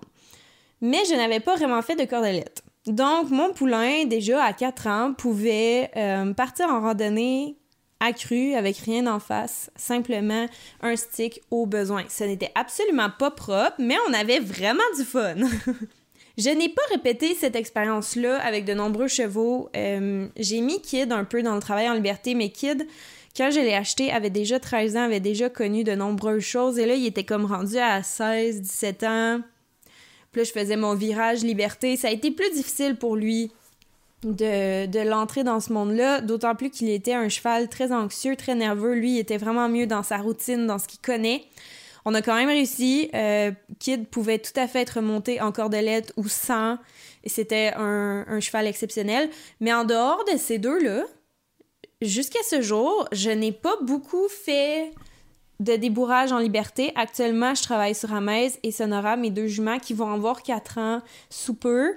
mais 0.82 1.02
je 1.08 1.14
n'avais 1.14 1.40
pas 1.40 1.56
vraiment 1.56 1.80
fait 1.80 1.96
de 1.96 2.04
cordelette. 2.04 2.62
Donc, 2.86 3.30
mon 3.30 3.52
poulain, 3.52 4.04
déjà 4.04 4.42
à 4.42 4.52
4 4.52 4.86
ans, 4.88 5.14
pouvait 5.16 5.90
euh, 5.96 6.34
partir 6.34 6.66
en 6.68 6.80
randonnée 6.80 7.56
accrue 8.00 8.54
avec 8.54 8.76
rien 8.78 9.06
en 9.06 9.20
face, 9.20 9.70
simplement 9.76 10.46
un 10.80 10.96
stick 10.96 11.40
au 11.52 11.66
besoin. 11.66 12.02
Ce 12.08 12.24
n'était 12.24 12.50
absolument 12.56 13.10
pas 13.16 13.30
propre, 13.30 13.74
mais 13.78 13.94
on 14.08 14.12
avait 14.12 14.40
vraiment 14.40 14.82
du 14.98 15.04
fun. 15.04 15.36
je 16.38 16.50
n'ai 16.50 16.68
pas 16.68 16.82
répété 16.90 17.36
cette 17.36 17.54
expérience-là 17.54 18.40
avec 18.44 18.64
de 18.64 18.74
nombreux 18.74 19.06
chevaux. 19.06 19.70
Euh, 19.76 20.26
j'ai 20.36 20.60
mis 20.60 20.82
Kid 20.82 21.12
un 21.12 21.22
peu 21.22 21.44
dans 21.44 21.54
le 21.54 21.60
travail 21.60 21.88
en 21.88 21.94
liberté, 21.94 22.34
mais 22.34 22.48
Kid, 22.48 22.88
quand 23.36 23.52
je 23.52 23.60
l'ai 23.60 23.74
acheté, 23.74 24.10
avait 24.10 24.30
déjà 24.30 24.58
13 24.58 24.96
ans, 24.96 25.04
avait 25.04 25.20
déjà 25.20 25.48
connu 25.48 25.84
de 25.84 25.94
nombreuses 25.94 26.42
choses, 26.42 26.80
et 26.80 26.86
là, 26.86 26.94
il 26.94 27.06
était 27.06 27.22
comme 27.22 27.44
rendu 27.44 27.78
à 27.78 28.02
16, 28.02 28.62
17 28.62 29.02
ans 29.04 29.40
puis 30.32 30.40
là, 30.40 30.44
je 30.44 30.52
faisais 30.52 30.76
mon 30.76 30.94
virage 30.94 31.42
liberté. 31.42 31.96
Ça 31.96 32.08
a 32.08 32.10
été 32.10 32.30
plus 32.30 32.50
difficile 32.50 32.96
pour 32.96 33.16
lui 33.16 33.52
de, 34.24 34.86
de 34.86 35.00
l'entrer 35.00 35.44
dans 35.44 35.60
ce 35.60 35.72
monde-là, 35.72 36.20
d'autant 36.22 36.54
plus 36.54 36.70
qu'il 36.70 36.88
était 36.88 37.12
un 37.12 37.28
cheval 37.28 37.68
très 37.68 37.92
anxieux, 37.92 38.34
très 38.34 38.54
nerveux. 38.54 38.94
Lui, 38.94 39.16
il 39.16 39.18
était 39.18 39.36
vraiment 39.36 39.68
mieux 39.68 39.86
dans 39.86 40.02
sa 40.02 40.16
routine, 40.16 40.66
dans 40.66 40.78
ce 40.78 40.88
qu'il 40.88 41.00
connaît. 41.00 41.44
On 42.04 42.14
a 42.14 42.22
quand 42.22 42.34
même 42.34 42.48
réussi. 42.48 43.10
Euh, 43.14 43.52
Kid 43.78 44.08
pouvait 44.08 44.38
tout 44.38 44.58
à 44.58 44.66
fait 44.66 44.80
être 44.80 45.00
monté 45.00 45.40
en 45.40 45.52
cordelette 45.52 46.12
ou 46.16 46.26
sans. 46.28 46.78
C'était 47.26 47.72
un, 47.76 48.24
un 48.26 48.40
cheval 48.40 48.66
exceptionnel. 48.66 49.28
Mais 49.60 49.72
en 49.72 49.84
dehors 49.84 50.24
de 50.32 50.38
ces 50.38 50.58
deux-là, 50.58 51.04
jusqu'à 52.00 52.42
ce 52.48 52.62
jour, 52.62 53.06
je 53.12 53.30
n'ai 53.30 53.52
pas 53.52 53.76
beaucoup 53.82 54.28
fait 54.28 54.90
de 55.62 55.76
débourrage 55.76 56.32
en 56.32 56.38
liberté. 56.38 56.92
Actuellement, 56.96 57.54
je 57.54 57.62
travaille 57.62 57.94
sur 57.94 58.12
Amaze 58.12 58.58
et 58.62 58.72
Sonora, 58.72 59.16
mes 59.16 59.30
deux 59.30 59.46
juments 59.46 59.78
qui 59.78 59.94
vont 59.94 60.12
avoir 60.12 60.42
4 60.42 60.78
ans 60.78 61.02
sous 61.30 61.54
peu. 61.54 61.94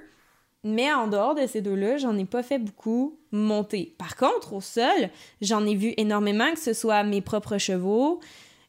Mais 0.62 0.92
en 0.92 1.06
dehors 1.06 1.34
de 1.34 1.46
ces 1.46 1.60
deux-là, 1.60 1.96
j'en 1.96 2.16
ai 2.16 2.24
pas 2.24 2.42
fait 2.42 2.58
beaucoup 2.58 3.18
monter. 3.30 3.94
Par 3.98 4.16
contre, 4.16 4.52
au 4.52 4.60
sol, 4.60 5.10
j'en 5.40 5.64
ai 5.64 5.74
vu 5.74 5.94
énormément, 5.96 6.50
que 6.52 6.58
ce 6.58 6.72
soit 6.72 7.04
mes 7.04 7.20
propres 7.20 7.58
chevaux, 7.58 8.20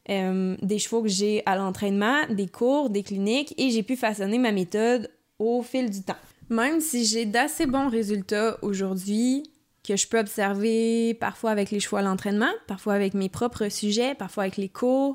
euh, 0.08 0.56
des 0.62 0.78
chevaux 0.78 1.02
que 1.02 1.08
j'ai 1.08 1.42
à 1.46 1.56
l'entraînement, 1.56 2.22
des 2.30 2.46
cours, 2.46 2.90
des 2.90 3.02
cliniques, 3.02 3.54
et 3.56 3.70
j'ai 3.70 3.82
pu 3.82 3.96
façonner 3.96 4.38
ma 4.38 4.52
méthode 4.52 5.10
au 5.38 5.62
fil 5.62 5.90
du 5.90 6.02
temps. 6.02 6.14
Même 6.50 6.80
si 6.80 7.04
j'ai 7.04 7.24
d'assez 7.24 7.66
bons 7.66 7.88
résultats 7.88 8.58
aujourd'hui, 8.62 9.42
que 9.88 9.96
je 9.96 10.06
peux 10.06 10.18
observer 10.18 11.14
parfois 11.14 11.50
avec 11.50 11.70
les 11.70 11.80
chevaux 11.80 11.96
à 11.96 12.02
l'entraînement, 12.02 12.50
parfois 12.66 12.94
avec 12.94 13.14
mes 13.14 13.28
propres 13.28 13.68
sujets, 13.68 14.14
parfois 14.14 14.44
avec 14.44 14.56
les 14.56 14.68
cours. 14.68 15.14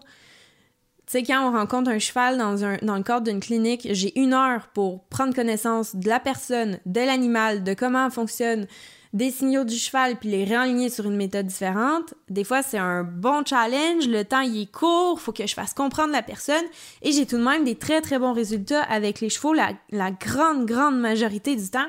Tu 1.05 1.19
sais, 1.19 1.23
quand 1.23 1.47
on 1.47 1.51
rencontre 1.51 1.91
un 1.91 1.99
cheval 1.99 2.37
dans, 2.37 2.63
un, 2.63 2.77
dans 2.81 2.95
le 2.95 3.03
cadre 3.03 3.25
d'une 3.25 3.39
clinique, 3.39 3.87
j'ai 3.91 4.17
une 4.19 4.33
heure 4.33 4.67
pour 4.73 5.03
prendre 5.05 5.35
connaissance 5.35 5.95
de 5.95 6.09
la 6.09 6.19
personne, 6.19 6.79
de 6.85 7.01
l'animal, 7.01 7.63
de 7.63 7.73
comment 7.73 8.09
fonctionne, 8.09 8.67
des 9.13 9.29
signaux 9.29 9.63
du 9.63 9.75
cheval 9.75 10.17
puis 10.17 10.29
les 10.29 10.43
réaligner 10.43 10.89
sur 10.89 11.05
une 11.05 11.15
méthode 11.15 11.45
différente, 11.45 12.15
des 12.29 12.43
fois 12.43 12.63
c'est 12.63 12.79
un 12.79 13.03
bon 13.03 13.43
challenge, 13.45 14.07
le 14.07 14.23
temps 14.23 14.41
il 14.41 14.63
est 14.63 14.71
court, 14.71 15.21
faut 15.21 15.31
que 15.31 15.45
je 15.45 15.53
fasse 15.53 15.75
comprendre 15.75 16.11
la 16.11 16.23
personne 16.23 16.63
et 17.03 17.11
j'ai 17.11 17.27
tout 17.27 17.37
de 17.37 17.43
même 17.43 17.63
des 17.63 17.75
très 17.75 18.01
très 18.01 18.17
bons 18.17 18.33
résultats 18.33 18.81
avec 18.81 19.21
les 19.21 19.29
chevaux 19.29 19.53
la, 19.53 19.73
la 19.91 20.09
grande 20.09 20.65
grande 20.65 20.99
majorité 20.99 21.55
du 21.55 21.69
temps. 21.69 21.87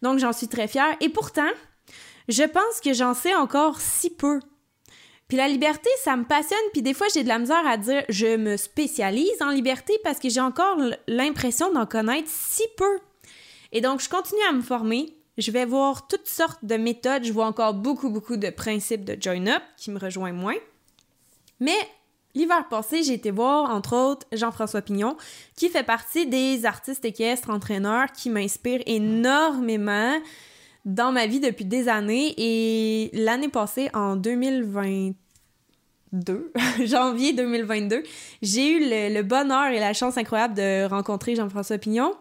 Donc 0.00 0.18
j'en 0.18 0.32
suis 0.32 0.48
très 0.48 0.66
fière 0.66 0.96
et 1.00 1.10
pourtant, 1.10 1.50
je 2.28 2.44
pense 2.44 2.80
que 2.82 2.92
j'en 2.92 3.14
sais 3.14 3.34
encore 3.34 3.80
si 3.80 4.10
peu. 4.10 4.40
Puis 5.28 5.38
la 5.38 5.48
liberté, 5.48 5.88
ça 6.02 6.16
me 6.16 6.24
passionne, 6.24 6.58
puis 6.72 6.82
des 6.82 6.92
fois 6.92 7.06
j'ai 7.12 7.22
de 7.22 7.28
la 7.28 7.38
misère 7.38 7.66
à 7.66 7.76
dire 7.78 8.04
je 8.08 8.36
me 8.36 8.56
spécialise 8.56 9.40
en 9.40 9.50
liberté 9.50 9.98
parce 10.04 10.18
que 10.18 10.28
j'ai 10.28 10.40
encore 10.40 10.76
l'impression 11.08 11.72
d'en 11.72 11.86
connaître 11.86 12.28
si 12.28 12.62
peu. 12.76 12.98
Et 13.72 13.80
donc 13.80 14.00
je 14.00 14.10
continue 14.10 14.42
à 14.50 14.52
me 14.52 14.60
former, 14.60 15.16
je 15.38 15.50
vais 15.50 15.64
voir 15.64 16.06
toutes 16.06 16.28
sortes 16.28 16.62
de 16.64 16.76
méthodes, 16.76 17.24
je 17.24 17.32
vois 17.32 17.46
encore 17.46 17.72
beaucoup 17.72 18.10
beaucoup 18.10 18.36
de 18.36 18.50
principes 18.50 19.04
de 19.04 19.16
join 19.18 19.46
up 19.46 19.62
qui 19.78 19.90
me 19.90 19.98
rejoignent 19.98 20.36
moins. 20.36 20.58
Mais 21.60 21.78
l'hiver 22.34 22.68
passé, 22.68 23.02
j'ai 23.02 23.14
été 23.14 23.30
voir 23.30 23.70
entre 23.70 23.96
autres 23.96 24.26
Jean-François 24.32 24.82
Pignon 24.82 25.16
qui 25.56 25.70
fait 25.70 25.82
partie 25.82 26.26
des 26.26 26.66
artistes 26.66 27.06
équestres 27.06 27.48
entraîneurs 27.48 28.12
qui 28.12 28.28
m'inspirent 28.28 28.82
énormément 28.84 30.20
dans 30.84 31.12
ma 31.12 31.26
vie 31.26 31.40
depuis 31.40 31.64
des 31.64 31.88
années 31.88 32.34
et 32.36 33.10
l'année 33.12 33.48
passée, 33.48 33.88
en 33.94 34.16
2022, 34.16 36.52
janvier 36.84 37.32
2022, 37.32 38.02
j'ai 38.42 38.70
eu 38.70 38.80
le, 38.80 39.22
bonheur 39.22 39.70
et 39.70 39.78
la 39.78 39.92
chance 39.92 40.18
incroyable 40.18 40.54
de 40.54 40.88
rencontrer 40.88 41.36
Jean-François 41.36 41.78
Pignon, 41.78 42.12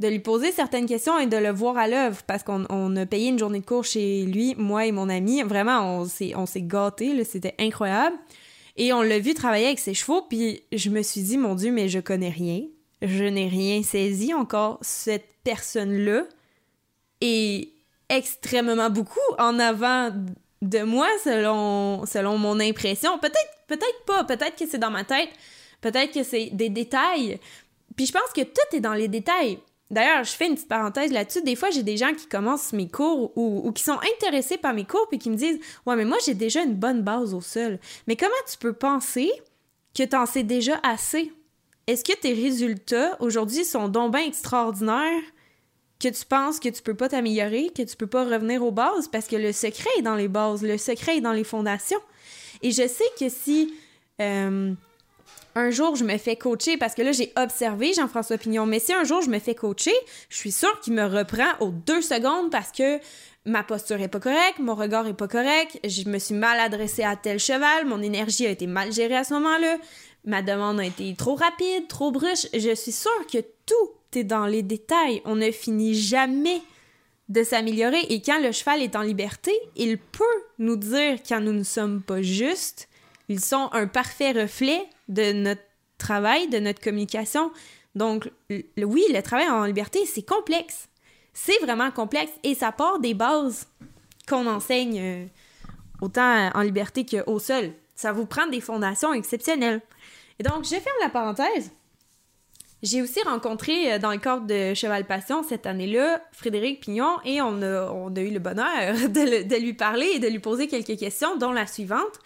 de 0.00 0.08
lui 0.08 0.18
poser 0.18 0.52
certaines 0.52 0.86
questions 0.86 1.18
et 1.18 1.26
de 1.26 1.36
le 1.36 1.50
voir 1.50 1.78
à 1.78 1.88
l'œuvre 1.88 2.22
parce 2.26 2.42
qu'on 2.42 2.96
a 2.96 3.06
payé 3.06 3.28
une 3.28 3.38
journée 3.38 3.60
de 3.60 3.64
cours 3.64 3.84
chez 3.84 4.24
lui, 4.24 4.54
moi 4.58 4.86
et 4.86 4.92
mon 4.92 5.08
ami. 5.08 5.42
Vraiment, 5.42 5.98
on 5.98 6.04
s'est, 6.04 6.34
on 6.36 6.46
s'est 6.46 6.62
gâtés, 6.62 7.22
c'était 7.24 7.54
incroyable. 7.58 8.16
Et 8.76 8.92
on 8.92 9.02
l'a 9.02 9.20
vu 9.20 9.34
travailler 9.34 9.66
avec 9.66 9.78
ses 9.78 9.94
chevaux, 9.94 10.22
puis 10.22 10.62
je 10.72 10.90
me 10.90 11.02
suis 11.02 11.22
dit, 11.22 11.38
mon 11.38 11.54
Dieu, 11.54 11.70
mais 11.70 11.88
je 11.88 12.00
connais 12.00 12.28
rien. 12.28 12.62
Je 13.02 13.24
n'ai 13.24 13.46
rien 13.46 13.84
saisi 13.84 14.34
encore. 14.34 14.78
Cette 14.82 15.28
personne-là 15.44 16.24
et 17.20 17.73
extrêmement 18.08 18.90
beaucoup 18.90 19.18
en 19.38 19.58
avant 19.58 20.10
de 20.62 20.82
moi 20.82 21.08
selon, 21.22 22.06
selon 22.06 22.38
mon 22.38 22.58
impression. 22.60 23.18
Peut-être 23.18 23.54
peut-être 23.66 24.04
pas, 24.06 24.24
peut-être 24.24 24.56
que 24.56 24.66
c'est 24.66 24.78
dans 24.78 24.90
ma 24.90 25.04
tête, 25.04 25.30
peut-être 25.80 26.12
que 26.12 26.22
c'est 26.22 26.50
des 26.52 26.68
détails. 26.68 27.38
Puis 27.96 28.06
je 28.06 28.12
pense 28.12 28.32
que 28.34 28.42
tout 28.42 28.76
est 28.76 28.80
dans 28.80 28.94
les 28.94 29.08
détails. 29.08 29.58
D'ailleurs, 29.90 30.24
je 30.24 30.32
fais 30.32 30.46
une 30.46 30.54
petite 30.54 30.68
parenthèse 30.68 31.12
là-dessus. 31.12 31.42
Des 31.42 31.56
fois, 31.56 31.70
j'ai 31.70 31.82
des 31.82 31.96
gens 31.96 32.12
qui 32.14 32.26
commencent 32.26 32.72
mes 32.72 32.88
cours 32.88 33.36
ou, 33.36 33.70
qui 33.72 33.84
sont 33.84 33.98
intéressés 34.16 34.56
par 34.56 34.74
mes 34.74 34.84
cours 34.84 35.06
puis 35.08 35.18
qui 35.18 35.30
me 35.30 35.36
disent 35.36 35.60
Ouais, 35.86 35.94
mais 35.94 36.04
moi, 36.04 36.16
j'ai 36.24 36.34
déjà 36.34 36.62
une 36.62 36.74
bonne 36.74 37.02
base 37.02 37.34
au 37.34 37.40
sol. 37.40 37.78
Mais 38.06 38.16
comment 38.16 38.32
tu 38.50 38.58
peux 38.58 38.72
penser 38.72 39.30
que 39.96 40.02
tu 40.02 40.16
en 40.16 40.26
sais 40.26 40.42
déjà 40.42 40.80
assez? 40.82 41.32
Est-ce 41.86 42.02
que 42.02 42.18
tes 42.18 42.32
résultats 42.32 43.16
aujourd'hui 43.20 43.64
sont 43.64 43.88
donc 43.88 44.12
bien 44.12 44.24
extraordinaires? 44.24 45.22
Que 46.04 46.14
tu 46.14 46.24
penses 46.26 46.60
que 46.60 46.68
tu 46.68 46.82
peux 46.82 46.94
pas 46.94 47.08
t'améliorer, 47.08 47.70
que 47.74 47.82
tu 47.82 47.96
peux 47.96 48.06
pas 48.06 48.24
revenir 48.24 48.62
aux 48.62 48.70
bases 48.70 49.08
parce 49.10 49.26
que 49.26 49.36
le 49.36 49.52
secret 49.52 49.88
est 49.98 50.02
dans 50.02 50.16
les 50.16 50.28
bases, 50.28 50.62
le 50.62 50.76
secret 50.76 51.16
est 51.16 51.20
dans 51.20 51.32
les 51.32 51.44
fondations. 51.44 52.00
Et 52.62 52.72
je 52.72 52.86
sais 52.86 53.04
que 53.18 53.30
si 53.30 53.72
euh, 54.20 54.72
un 55.54 55.70
jour 55.70 55.96
je 55.96 56.04
me 56.04 56.18
fais 56.18 56.36
coacher, 56.36 56.76
parce 56.76 56.94
que 56.94 57.00
là 57.00 57.12
j'ai 57.12 57.32
observé 57.36 57.94
Jean-François 57.94 58.36
Pignon, 58.36 58.66
mais 58.66 58.80
si 58.80 58.92
un 58.92 59.04
jour 59.04 59.22
je 59.22 59.30
me 59.30 59.38
fais 59.38 59.54
coacher, 59.54 59.94
je 60.28 60.36
suis 60.36 60.52
sûre 60.52 60.78
qu'il 60.80 60.92
me 60.92 61.06
reprend 61.06 61.48
aux 61.60 61.70
deux 61.70 62.02
secondes 62.02 62.50
parce 62.50 62.70
que 62.70 62.98
ma 63.46 63.62
posture 63.62 64.00
est 64.00 64.08
pas 64.08 64.20
correcte, 64.20 64.58
mon 64.58 64.74
regard 64.74 65.06
est 65.06 65.14
pas 65.14 65.28
correct, 65.28 65.78
je 65.84 66.06
me 66.08 66.18
suis 66.18 66.34
mal 66.34 66.60
adressée 66.60 67.02
à 67.02 67.16
tel 67.16 67.38
cheval, 67.38 67.86
mon 67.86 68.02
énergie 68.02 68.46
a 68.46 68.50
été 68.50 68.66
mal 68.66 68.92
gérée 68.92 69.16
à 69.16 69.24
ce 69.24 69.32
moment-là, 69.34 69.78
ma 70.26 70.42
demande 70.42 70.80
a 70.80 70.84
été 70.84 71.14
trop 71.14 71.34
rapide, 71.34 71.88
trop 71.88 72.10
brusque. 72.10 72.48
Je 72.52 72.74
suis 72.74 72.92
sûre 72.92 73.26
que 73.30 73.38
tout 73.66 73.90
dans 74.22 74.46
les 74.46 74.62
détails. 74.62 75.20
On 75.24 75.34
ne 75.34 75.50
finit 75.50 75.94
jamais 75.94 76.62
de 77.28 77.42
s'améliorer 77.42 78.00
et 78.10 78.22
quand 78.22 78.40
le 78.40 78.52
cheval 78.52 78.82
est 78.82 78.94
en 78.96 79.02
liberté, 79.02 79.52
il 79.76 79.98
peut 79.98 80.24
nous 80.58 80.76
dire 80.76 81.18
quand 81.26 81.40
nous 81.40 81.52
ne 81.52 81.62
sommes 81.62 82.02
pas 82.02 82.22
justes. 82.22 82.88
Ils 83.28 83.40
sont 83.40 83.70
un 83.72 83.86
parfait 83.86 84.32
reflet 84.32 84.86
de 85.08 85.32
notre 85.32 85.62
travail, 85.98 86.48
de 86.48 86.58
notre 86.58 86.80
communication. 86.80 87.50
Donc, 87.94 88.30
oui, 88.50 89.04
le 89.08 89.20
travail 89.22 89.48
en 89.48 89.64
liberté, 89.64 90.04
c'est 90.06 90.26
complexe. 90.26 90.88
C'est 91.32 91.58
vraiment 91.60 91.90
complexe 91.90 92.32
et 92.42 92.54
ça 92.54 92.70
part 92.72 93.00
des 93.00 93.14
bases 93.14 93.66
qu'on 94.28 94.46
enseigne 94.46 95.00
euh, 95.00 95.26
autant 96.00 96.50
en 96.54 96.60
liberté 96.60 97.04
qu'au 97.04 97.38
sol. 97.38 97.72
Ça 97.94 98.12
vous 98.12 98.26
prend 98.26 98.46
des 98.46 98.60
fondations 98.60 99.12
exceptionnelles. 99.12 99.80
Et 100.38 100.42
donc, 100.42 100.64
je 100.64 100.70
ferme 100.70 100.96
la 101.00 101.08
parenthèse. 101.08 101.70
J'ai 102.84 103.00
aussi 103.00 103.22
rencontré 103.22 103.94
euh, 103.94 103.98
dans 103.98 104.12
le 104.12 104.18
cadre 104.18 104.46
de 104.46 104.74
Cheval 104.74 105.06
Passion 105.06 105.42
cette 105.42 105.64
année-là 105.64 106.20
Frédéric 106.32 106.80
Pignon 106.80 107.16
et 107.24 107.40
on 107.40 107.62
a, 107.62 107.90
on 107.90 108.14
a 108.14 108.20
eu 108.20 108.30
le 108.30 108.38
bonheur 108.40 108.94
de, 109.08 109.58
lui 109.58 109.72
parler 109.72 110.06
et 110.14 110.18
de 110.18 110.28
lui 110.28 110.38
poser 110.38 110.68
quelques 110.68 110.98
questions, 110.98 111.36
dont 111.38 111.50
la 111.50 111.66
suivante. 111.66 112.20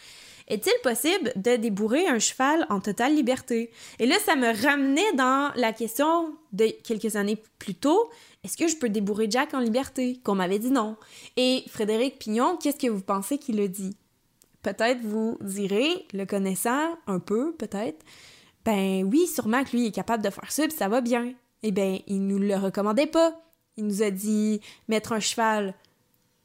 Est-il 0.49 0.73
possible 0.83 1.33
de 1.37 1.55
débourrer 1.55 2.09
un 2.09 2.19
cheval 2.19 2.67
en 2.71 2.81
totale 2.81 3.15
liberté? 3.15 3.71
Et 4.00 4.07
là, 4.07 4.17
ça 4.25 4.35
me 4.35 4.49
ramenait 4.49 5.12
dans 5.12 5.53
la 5.55 5.73
question 5.73 6.35
de 6.53 6.67
quelques 6.83 7.15
années 7.15 7.41
plus 7.61 7.75
tôt. 7.75 8.11
Est-ce 8.43 8.57
que 8.57 8.67
je 8.67 8.77
peux 8.77 8.88
débourrer 8.88 9.29
Jack 9.31 9.55
en 9.55 9.61
liberté? 9.61 10.19
Qu'on 10.25 10.35
m'avait 10.35 10.59
dit 10.59 10.73
non. 10.73 10.97
Et 11.37 11.62
Frédéric 11.69 12.19
Pignon, 12.19 12.57
qu'est-ce 12.61 12.79
que 12.79 12.91
vous 12.91 13.03
pensez 13.03 13.38
qu'il 13.38 13.61
a 13.61 13.69
dit? 13.69 13.95
Peut-être 14.62 15.03
vous 15.03 15.38
direz, 15.41 16.07
le 16.15 16.25
connaissant 16.25 16.99
un 17.07 17.21
peu, 17.21 17.53
peut-être, 17.53 18.05
ben 18.69 19.03
oui, 19.11 19.27
sûrement 19.27 19.65
que 19.65 19.75
lui 19.75 19.87
est 19.87 19.93
capable 19.93 20.23
de 20.23 20.29
faire 20.29 20.53
ça, 20.53 20.65
puis 20.65 20.77
ça 20.77 20.89
va 20.89 21.01
bien. 21.01 21.33
Eh 21.63 21.71
bien, 21.71 22.01
il 22.07 22.27
nous 22.27 22.39
le 22.39 22.55
recommandait 22.55 23.07
pas. 23.07 23.41
Il 23.79 23.87
nous 23.87 24.03
a 24.03 24.11
dit 24.11 24.61
mettre 24.89 25.13
un 25.13 25.21
cheval 25.21 25.75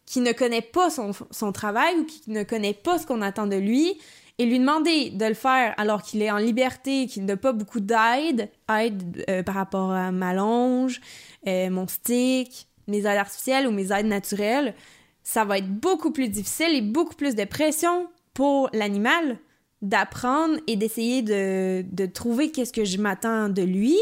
qui 0.06 0.22
ne 0.22 0.32
connaît 0.32 0.62
pas 0.62 0.89
son, 0.89 1.51
travail 1.51 2.00
ou 2.00 2.06
qui 2.06 2.32
ne 2.32 2.44
connaît 2.44 2.74
pas 2.74 2.98
ce 2.98 3.06
qu'on 3.06 3.22
attend 3.22 3.46
de 3.46 3.58
lui 3.58 4.00
et 4.38 4.46
lui 4.46 4.58
demander 4.58 5.10
de 5.10 5.25
le 5.25 5.34
faire 5.34 5.74
alors 5.75 6.01
qu'il 6.01 6.22
est 6.22 6.32
en 6.32 6.38
liberté, 6.38 7.08
qu'il 7.08 7.25
n'a 7.25 7.36
pas 7.36 7.51
beaucoup 7.51 7.82
d'aide, 7.82 8.50
aide, 8.74 9.25
euh, 9.30 9.44
par 9.44 9.56
rapport 9.56 9.92
à 9.92 10.13
ma 10.13 10.34
longe, 10.34 11.01
euh, 11.46 11.70
mon 11.70 11.89
stick, 11.89 12.68
mes 12.88 13.00
aides 13.00 13.18
artificielles 13.18 13.68
ou 13.68 13.72
mes 13.72 13.92
aides 13.92 14.06
naturelles, 14.06 14.75
ça 15.24 15.44
va 15.44 15.58
être 15.58 15.70
beaucoup 15.70 16.12
plus 16.12 16.30
difficile 16.30 16.74
et 16.74 16.82
beaucoup 16.82 17.15
plus 17.15 17.36
de 17.36 17.44
pression 17.44 18.08
pour 18.34 18.70
l'animal 18.72 19.39
d'apprendre 19.84 20.58
et 20.66 20.78
d'essayer 20.78 21.22
de, 21.22 21.84
de, 21.92 22.06
trouver 22.08 22.50
qu'est-ce 22.50 22.74
que 22.74 22.86
je 22.86 22.98
m'attends 22.98 23.50
de 23.50 23.62
lui 23.62 24.00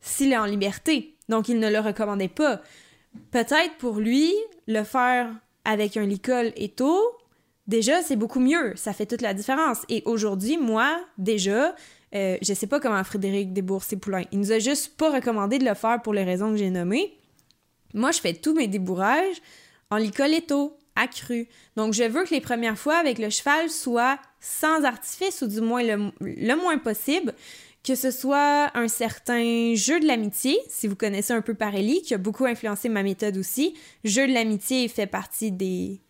s'il 0.00 0.32
est 0.32 0.36
en 0.36 0.44
liberté. 0.44 1.14
Donc, 1.28 1.48
il 1.48 1.58
ne 1.58 1.70
le 1.70 1.78
recommandait 1.78 2.28
pas. 2.28 2.60
Peut-être 3.30 3.76
pour 3.78 4.00
lui, 4.00 4.34
le 4.66 4.82
faire 4.82 5.30
avec 5.64 5.96
un 5.96 6.04
licol 6.04 6.52
et 6.56 6.68
tout, 6.68 7.00
déjà, 7.68 8.02
c'est 8.02 8.16
beaucoup 8.16 8.40
mieux. 8.40 8.74
Ça 8.74 8.92
fait 8.92 9.06
toute 9.06 9.22
la 9.22 9.32
différence. 9.32 9.82
Et 9.88 10.02
aujourd'hui, 10.04 10.58
moi, 10.58 11.00
déjà, 11.16 11.76
euh, 12.14 12.36
je 12.42 12.52
sais 12.52 12.66
pas 12.66 12.80
comment 12.80 13.02
Frédéric 13.04 13.54
poulains. 14.00 14.24
Il 14.32 14.40
nous 14.40 14.52
a 14.52 14.58
juste 14.58 14.96
pas 14.96 15.12
recommandé 15.12 15.58
de 15.58 15.64
le 15.64 15.74
faire 15.74 16.02
pour 16.02 16.12
les 16.12 16.24
raisons 16.24 16.50
que 16.50 16.56
j'ai 16.56 16.70
nommées. 16.70 17.16
Moi, 17.94 18.10
je 18.10 18.20
fais 18.20 18.34
tous 18.34 18.54
mes 18.54 18.66
débourrages 18.66 19.40
en 19.90 19.96
licol 19.96 20.34
et 20.34 20.42
accru. 20.96 21.48
Donc, 21.76 21.94
je 21.94 22.04
veux 22.04 22.24
que 22.24 22.34
les 22.34 22.40
premières 22.40 22.78
fois 22.78 22.96
avec 22.96 23.18
le 23.18 23.30
cheval 23.30 23.70
soient 23.70 24.18
sans 24.40 24.84
artifice 24.84 25.42
ou 25.42 25.46
du 25.46 25.60
moins 25.60 25.82
le, 25.82 26.56
moins 26.56 26.78
possible. 26.78 27.34
Que 27.82 27.94
ce 27.94 28.10
soit 28.10 28.70
un 28.76 28.88
certain 28.88 29.74
jeu 29.74 30.00
de 30.00 30.06
l'amitié, 30.06 30.58
si 30.68 30.86
vous 30.86 30.96
connaissez 30.96 31.32
un 31.32 31.40
peu 31.40 31.54
Parelli, 31.54 32.02
qui 32.02 32.12
a 32.12 32.18
beaucoup 32.18 32.44
influencé 32.44 32.90
ma 32.90 33.02
méthode 33.02 33.38
aussi. 33.38 33.74
Jeu 34.04 34.26
de 34.26 34.34
l'amitié 34.34 34.86
fait 34.88 35.06
partie 35.06 35.50
des, 35.50 36.02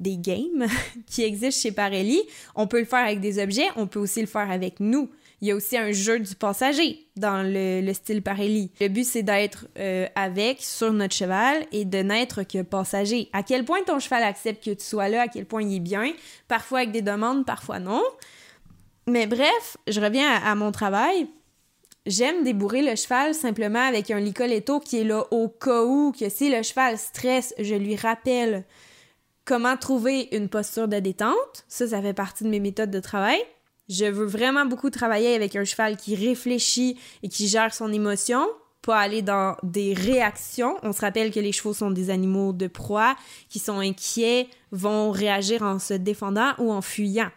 des 0.00 0.16
games 0.16 0.66
qui 1.06 1.22
existent 1.22 1.60
chez 1.60 1.72
Parelli. 1.72 2.22
On 2.54 2.66
peut 2.66 2.78
le 2.78 2.86
faire 2.86 3.04
avec 3.04 3.20
des 3.20 3.42
objets, 3.42 3.68
on 3.76 3.86
peut 3.86 3.98
aussi 3.98 4.22
le 4.22 4.26
faire 4.26 4.50
avec 4.50 4.80
nous. 4.80 5.10
Il 5.42 5.48
y 5.48 5.50
a 5.50 5.56
aussi 5.56 5.76
un 5.76 5.90
jeu 5.90 6.20
du 6.20 6.36
passager 6.36 7.04
dans 7.16 7.42
le, 7.44 7.92
style 7.94 8.22
Parelli. 8.22 8.70
Le 8.80 8.86
but, 8.86 9.02
c'est 9.02 9.24
d'être 9.24 9.66
euh, 9.76 10.06
avec, 10.14 10.62
sur 10.62 10.92
notre 10.92 11.16
cheval 11.16 11.66
et 11.72 11.84
de 11.84 11.98
n'être 11.98 12.44
que 12.44 12.62
passager. 12.62 13.28
À 13.32 13.42
quel 13.42 13.64
point 13.64 13.82
ton 13.84 13.98
cheval 13.98 14.22
accepte 14.22 14.64
que 14.64 14.70
tu 14.70 14.84
sois 14.84 15.08
là, 15.08 15.22
à 15.22 15.28
quel 15.28 15.44
point 15.44 15.62
il 15.62 15.74
est 15.74 15.80
bien, 15.80 16.12
parfois 16.46 16.78
avec 16.78 16.92
des 16.92 17.02
demandes, 17.02 17.44
parfois 17.44 17.80
non. 17.80 18.04
Mais 19.08 19.26
bref, 19.26 19.76
je 19.88 20.00
reviens 20.00 20.30
à, 20.30 20.54
mon 20.54 20.70
travail. 20.70 21.26
J'aime 22.06 22.44
débourrer 22.44 22.82
le 22.82 22.94
cheval 22.94 23.34
simplement 23.34 23.84
avec 23.84 24.12
un 24.12 24.20
licoletto 24.20 24.78
qui 24.78 25.00
est 25.00 25.04
là 25.04 25.24
au 25.32 25.48
cas 25.48 25.82
où 25.82 26.12
que 26.12 26.28
si 26.28 26.54
le 26.54 26.62
cheval 26.62 26.98
stresse, 26.98 27.52
je 27.58 27.74
lui 27.74 27.96
rappelle 27.96 28.64
comment 29.44 29.76
trouver 29.76 30.28
une 30.30 30.48
posture 30.48 30.86
de 30.86 31.00
détente. 31.00 31.64
Ça, 31.66 31.88
ça 31.88 32.00
fait 32.00 32.14
partie 32.14 32.44
de 32.44 32.48
mes 32.48 32.60
méthodes 32.60 32.92
de 32.92 33.00
travail. 33.00 33.40
Je 33.88 34.04
veux 34.04 34.26
vraiment 34.26 34.64
beaucoup 34.64 34.90
travailler 34.90 35.34
avec 35.34 35.56
un 35.56 35.64
cheval 35.64 35.96
qui 35.96 36.14
réfléchit 36.14 36.98
et 37.22 37.28
qui 37.28 37.48
gère 37.48 37.74
son 37.74 37.92
émotion. 37.92 38.46
pas 38.80 38.98
aller 38.98 39.22
dans 39.22 39.56
des 39.62 39.94
réactions. 39.94 40.76
On 40.82 40.92
se 40.92 41.00
rappelle 41.00 41.30
que 41.30 41.38
les 41.38 41.52
chevaux 41.52 41.74
sont 41.74 41.92
des 41.92 42.10
animaux 42.10 42.52
de 42.52 42.66
proie 42.66 43.16
qui 43.48 43.60
sont 43.60 43.78
inquiets, 43.78 44.48
vont 44.72 45.12
réagir 45.12 45.62
en 45.62 45.78
se 45.78 45.94
défendant 45.94 46.52
ou 46.58 46.72
en 46.72 46.82
fuyant. 46.82 47.30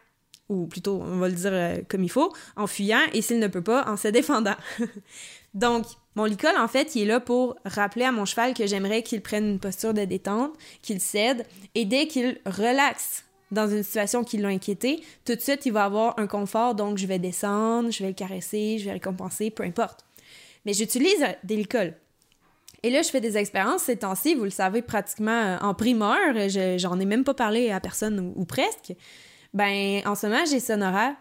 Ou 0.49 0.67
plutôt, 0.67 1.01
on 1.01 1.17
va 1.17 1.27
le 1.27 1.35
dire 1.35 1.53
euh, 1.53 1.77
comme 1.87 2.03
il 2.03 2.09
faut, 2.09 2.31
en 2.55 2.67
fuyant 2.67 3.01
et 3.13 3.21
s'il 3.21 3.39
ne 3.39 3.47
peut 3.47 3.63
pas, 3.63 3.87
en 3.87 3.97
se 3.97 4.07
défendant. 4.07 4.55
Donc, 5.55 5.85
mon 6.15 6.25
licol, 6.25 6.55
en 6.57 6.67
fait, 6.67 6.95
il 6.95 7.03
est 7.03 7.05
là 7.05 7.19
pour 7.19 7.55
rappeler 7.65 8.05
à 8.05 8.11
mon 8.11 8.25
cheval 8.25 8.53
que 8.53 8.67
j'aimerais 8.67 9.03
qu'il 9.03 9.21
prenne 9.21 9.45
une 9.45 9.59
posture 9.59 9.93
de 9.93 10.05
détente, 10.05 10.53
qu'il 10.81 10.99
cède, 11.01 11.45
et 11.73 11.85
dès 11.85 12.07
qu'il 12.07 12.39
relaxe 12.45 13.25
dans 13.55 13.67
une 13.67 13.81
situation 13.81 14.23
qui 14.23 14.37
l'a 14.37 14.49
inquiété, 14.49 15.01
tout 15.25 15.33
de 15.33 15.39
suite, 15.39 15.65
il 15.65 15.71
va 15.71 15.85
avoir 15.85 16.19
un 16.19 16.27
confort, 16.27 16.75
donc 16.75 16.99
je 16.99 17.07
vais 17.07 17.17
descendre, 17.17 17.89
je 17.89 18.03
vais 18.03 18.09
le 18.09 18.15
caresser, 18.15 18.77
je 18.77 18.85
vais 18.85 18.91
récompenser, 18.91 19.49
peu 19.49 19.63
importe. 19.63 20.05
Mais 20.65 20.73
j'utilise 20.73 21.25
des 21.43 21.55
licoles. 21.55 21.95
Et 22.83 22.91
là, 22.91 23.01
je 23.01 23.09
fais 23.09 23.21
des 23.21 23.37
expériences 23.37 23.83
ces 23.83 23.97
temps-ci, 23.97 24.35
vous 24.35 24.43
le 24.43 24.51
savez 24.51 24.83
pratiquement 24.83 25.31
euh, 25.31 25.57
en 25.61 25.73
primeur, 25.73 26.19
j'en 26.77 26.99
ai 26.99 27.05
même 27.05 27.23
pas 27.23 27.33
parlé 27.33 27.71
à 27.71 27.79
personne 27.79 28.33
ou, 28.35 28.45
presque. 28.45 28.93
Ben, 29.55 30.01
en 30.05 30.13
ce 30.13 30.27
moment, 30.27 30.45
j'ai 30.45 30.59
Sonora 30.59 31.15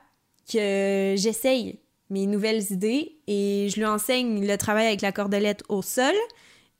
que 0.53 1.15
j'essaye 1.17 1.81
mes 2.11 2.27
nouvelles 2.27 2.71
idées 2.71 3.17
et 3.27 3.69
je 3.71 3.77
lui 3.77 3.87
enseigne 3.87 4.47
le 4.47 4.59
travail 4.59 4.89
avec 4.89 5.01
la 5.01 5.13
cordelette 5.13 5.63
au 5.71 5.81
sol 5.81 6.13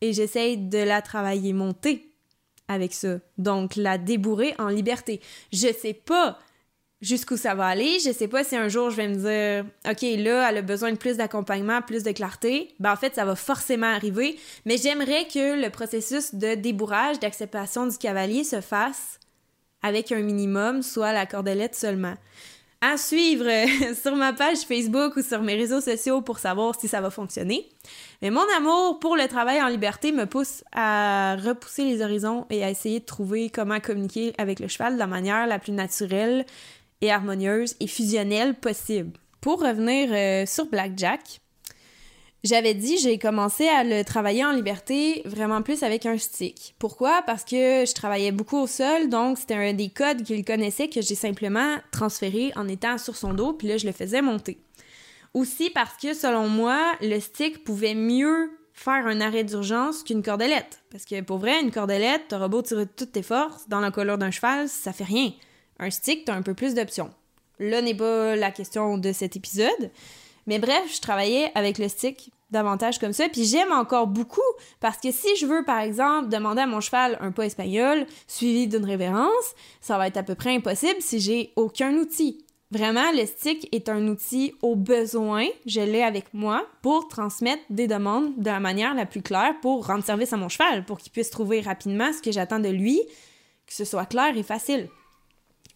et 0.03 0.13
j'essaye 0.13 0.59
de 0.59 0.79
la 0.79 1.01
travailler 1.01 1.55
montée 1.55 2.14
avec 2.69 2.95
ça. 2.95 3.19
Donc, 3.39 3.77
la 3.77 3.99
débourrer 3.99 4.55
en 4.59 4.69
liberté. 4.69 5.21
Je 5.53 5.73
sais 5.73 5.95
pas 5.95 6.39
jusqu'où 7.01 7.37
ça 7.37 7.55
va 7.55 7.67
aller. 7.67 7.99
Je 8.05 8.13
sais 8.13 8.29
pas 8.29 8.45
si 8.45 8.57
un 8.57 8.69
jour 8.69 8.91
je 8.91 8.97
vais 8.97 9.09
me 9.09 9.15
dire, 9.15 9.71
OK, 9.89 10.03
là, 10.03 10.49
elle 10.49 10.59
a 10.59 10.63
besoin 10.63 10.93
de 10.93 10.97
plus 10.97 11.19
d'accompagnement, 11.19 11.83
plus 11.83 12.03
de 12.03 12.13
clarté. 12.13 12.75
Ben, 12.81 12.93
en 12.93 12.97
fait, 12.97 13.15
ça 13.15 13.25
va 13.25 13.37
forcément 13.37 13.93
arriver. 13.93 14.39
Mais 14.65 14.77
j'aimerais 14.77 15.27
que 15.27 15.61
le 15.61 15.71
processus 15.71 16.35
de 16.35 16.55
débourrage, 16.55 17.21
d'acceptation 17.21 17.87
du 17.87 17.99
cavalier 17.99 18.45
se 18.45 18.61
fasse 18.61 19.21
avec 19.83 20.13
un 20.13 20.21
minimum, 20.21 20.83
soit 20.83 21.13
la 21.13 21.27
cordelette 21.27 21.75
seulement 21.75 22.15
à 22.81 22.97
suivre 22.97 23.47
sur 23.95 24.17
ma 24.17 24.33
page 24.33 24.59
Facebook 24.59 25.17
ou 25.17 25.23
sur 25.23 25.43
mes 25.43 25.55
réseaux 25.55 25.81
sociaux 25.81 26.21
pour 26.21 26.39
savoir 26.39 26.79
si 26.79 26.89
ça 26.89 27.01
va 27.01 27.11
fonctionner. 27.11 27.69
Mais 28.23 28.31
mon 28.31 28.45
amour 28.57 28.99
pour 29.01 29.17
le 29.17 29.27
travail 29.29 29.63
en 29.63 29.69
liberté 29.69 30.13
me 30.13 30.27
pousse 30.27 30.65
à 30.73 31.37
repousser 31.37 31.85
les 31.85 32.03
horizons 32.03 32.47
et 32.51 32.65
à 32.65 32.71
essayer 32.71 33.01
de 33.01 33.05
trouver 33.05 33.51
comment 33.51 33.81
communiquer 33.81 34.35
avec 34.39 34.61
le 34.61 34.69
cheval 34.69 34.95
de 34.95 34.99
la 34.99 35.07
manière 35.07 35.47
la 35.47 35.59
plus 35.59 35.73
naturelle 35.73 36.45
et 37.01 37.11
harmonieuse 37.11 37.77
et 37.81 37.87
fusionnelle 37.87 38.55
possible. 38.55 39.13
Pour 39.41 39.61
revenir 39.61 40.09
euh, 40.13 40.47
sur 40.47 40.67
Blackjack, 40.67 41.41
j'avais 42.45 42.75
dit, 42.75 42.99
j'ai 42.99 43.19
commencé 43.19 43.67
à 43.67 43.83
le 43.83 44.05
travailler 44.05 44.45
en 44.45 44.53
liberté 44.53 45.23
vraiment 45.25 45.63
plus 45.63 45.83
avec 45.83 46.05
un 46.05 46.19
stick. 46.19 46.75
Pourquoi? 46.79 47.23
Parce 47.23 47.43
que 47.43 47.85
je 47.87 47.95
travaillais 47.95 48.33
beaucoup 48.33 48.59
au 48.59 48.67
sol, 48.67 49.09
donc 49.09 49.39
c'était 49.39 49.55
un 49.55 49.73
des 49.73 49.89
codes 49.89 50.23
qu'il 50.23 50.45
connaissait 50.45 50.89
que 50.89 51.01
j'ai 51.01 51.15
simplement 51.15 51.79
transféré 51.91 52.53
en 52.55 52.69
étant 52.69 52.99
sur 52.99 53.17
son 53.17 53.33
dos, 53.33 53.55
puis 53.55 53.69
là, 53.69 53.79
je 53.79 53.87
le 53.87 53.93
faisais 53.93 54.21
monter. 54.21 54.59
Aussi 55.33 55.71
parce 55.71 55.97
que, 55.97 56.13
selon 56.13 56.49
moi, 56.49 56.93
le 57.01 57.19
stick 57.19 57.65
pouvait 57.65 57.95
mieux 57.95 58.51
faire 58.75 59.07
un 59.07 59.21
arrêt 59.23 59.45
d'urgence 59.45 60.03
qu'une 60.03 60.23
cordelette. 60.23 60.83
Parce 60.91 61.07
que 61.07 61.23
pour 61.23 61.39
vrai, 61.39 61.61
une 61.63 61.71
cordelette, 61.71 62.29
t'auras 62.29 62.49
beau 62.49 62.61
tirer 62.61 62.87
toutes 62.87 63.13
tes 63.13 63.23
forces 63.23 63.69
dans 63.69 63.81
la 63.81 63.91
colère 63.91 64.19
d'un 64.19 64.31
cheval, 64.31 64.69
ça 64.69 64.93
fait 64.93 65.05
rien. 65.05 65.33
Un 65.79 65.91
stick, 65.91 66.27
t'as 66.27 66.35
un 66.35 66.43
peu 66.43 66.55
plus 66.55 66.75
d'options. 66.75 67.11
Là 67.59 67.81
n'est 67.81 67.95
pas 67.95 68.37
la 68.37 68.51
question 68.51 68.99
de 68.99 69.13
cet 69.13 69.37
épisode. 69.37 69.91
Mais 70.47 70.59
bref, 70.59 70.83
je 70.95 71.01
travaillais 71.01 71.51
avec 71.55 71.79
le 71.79 71.89
stick 71.89 72.31
davantage 72.51 72.99
comme 72.99 73.13
ça. 73.13 73.29
Puis 73.29 73.45
j'aime 73.45 73.73
encore 73.73 74.07
beaucoup 74.07 74.41
parce 74.81 74.99
que 74.99 75.11
si 75.11 75.37
je 75.37 75.47
veux, 75.47 75.65
par 75.65 75.81
exemple, 75.81 76.29
demander 76.29 76.63
à 76.63 76.67
mon 76.67 76.81
cheval 76.81 77.19
un 77.21 77.33
pas 77.33 77.47
espagnol 77.47 78.07
suivi 78.27 78.67
d'une 78.67 78.85
révérence, 78.85 79.55
ça 79.81 79.99
va 79.99 80.07
être 80.07 80.17
à 80.17 80.23
peu 80.23 80.35
près 80.35 80.55
impossible 80.55 81.01
si 81.01 81.21
j'ai 81.21 81.53
aucun 81.57 81.95
outil. 81.95 82.45
Vraiment, 82.71 83.13
le 83.13 83.25
stick 83.27 83.69
est 83.73 83.89
un 83.89 84.09
outil 84.09 84.55
au 84.61 84.75
besoin, 84.75 85.47
je 85.65 85.81
l'ai 85.81 86.03
avec 86.03 86.35
moi, 86.35 86.67
pour 86.83 87.07
transmettre 87.07 87.63
des 87.71 87.87
demandes 87.87 88.37
de 88.37 88.47
la 88.47 88.59
manière 88.59 88.95
la 88.95 89.07
plus 89.07 89.23
claire 89.23 89.55
pour 89.61 89.87
rendre 89.87 90.03
service 90.03 90.33
à 90.33 90.37
mon 90.37 90.49
cheval, 90.49 90.85
pour 90.85 90.99
qu'il 90.99 91.13
puisse 91.13 91.31
trouver 91.31 91.61
rapidement 91.61 92.13
ce 92.13 92.21
que 92.21 92.33
j'attends 92.33 92.59
de 92.59 92.69
lui, 92.69 93.01
que 93.67 93.75
ce 93.75 93.85
soit 93.85 94.07
clair 94.07 94.37
et 94.37 94.43
facile. 94.43 94.89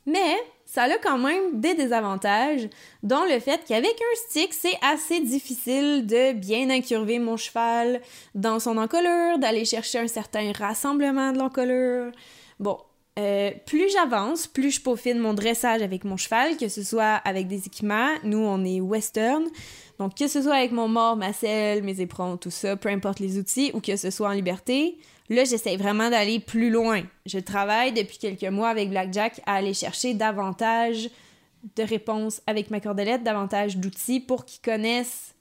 Mais 0.07 0.35
ça 0.69 0.83
a 0.83 0.99
quand 0.99 1.17
même 1.17 1.61
des 1.61 1.75
désavantages, 1.75 2.69
dont 3.03 3.25
le 3.25 3.41
fait 3.41 3.63
qu'avec 3.67 3.91
un 3.91 4.17
stick, 4.29 4.53
c'est 4.53 4.77
assez 4.83 5.19
difficile 5.21 6.07
de 6.07 6.35
bien 6.35 6.69
incurver 6.69 7.19
mon 7.19 7.39
cheval 7.39 8.03
dans 8.35 8.61
son 8.61 8.77
encolure, 8.77 9.39
d'aller 9.39 9.65
chercher 9.65 9.99
un 9.99 10.09
certain 10.09 10.53
rassemblement 10.53 11.33
de 11.33 11.39
l'encolure. 11.39 12.13
Bon, 12.61 12.77
euh, 13.19 13.51
plus 13.65 13.91
j'avance, 13.91 14.47
plus 14.47 14.71
je 14.73 14.83
peaufine 14.83 15.19
mon 15.19 15.33
dressage 15.33 15.81
avec 15.81 16.05
mon 16.05 16.19
cheval, 16.19 16.59
que 16.59 16.69
ce 16.69 16.83
soit 16.83 17.15
avec 17.25 17.49
des 17.49 17.67
équipements. 17.67 18.11
Nous, 18.23 18.39
on 18.39 18.63
est 18.63 18.81
western. 18.81 19.47
Donc, 19.99 20.17
que 20.17 20.29
ce 20.29 20.43
soit 20.43 20.57
avec 20.57 20.73
mon 20.73 20.87
mort, 20.87 21.17
ma 21.17 21.33
selle, 21.33 21.83
mes 21.83 22.03
éperons, 22.03 22.37
tout 22.37 22.51
ça, 22.51 22.77
peu 22.77 22.91
importe 22.91 23.21
les 23.21 23.39
outils, 23.39 23.71
ou 23.73 23.81
que 23.81 23.97
ce 23.97 24.11
soit 24.11 24.29
en 24.29 24.33
liberté, 24.33 24.99
Là, 25.31 25.45
j'essaie 25.45 25.77
vraiment 25.77 26.11
d'aller 26.11 26.41
plus 26.41 26.71
loin. 26.71 27.03
Je 27.27 27.39
travaille 27.39 27.93
depuis 27.93 28.19
quelques 28.19 28.45
mois 28.45 28.69
avec 28.69 28.89
Blackjack 28.89 29.41
à 29.47 29.55
aller 29.55 29.75
chercher 29.75 30.15
davantage 30.15 31.11
de 31.77 31.83
réponses 31.83 32.41
avec 32.47 32.71
ma 32.71 32.81
cordelette, 32.81 33.25
davantage 33.25 33.77
d'outils 33.77 34.21
pour 34.21 34.45
qu'ils 34.45 34.63
connaissent 34.63 35.35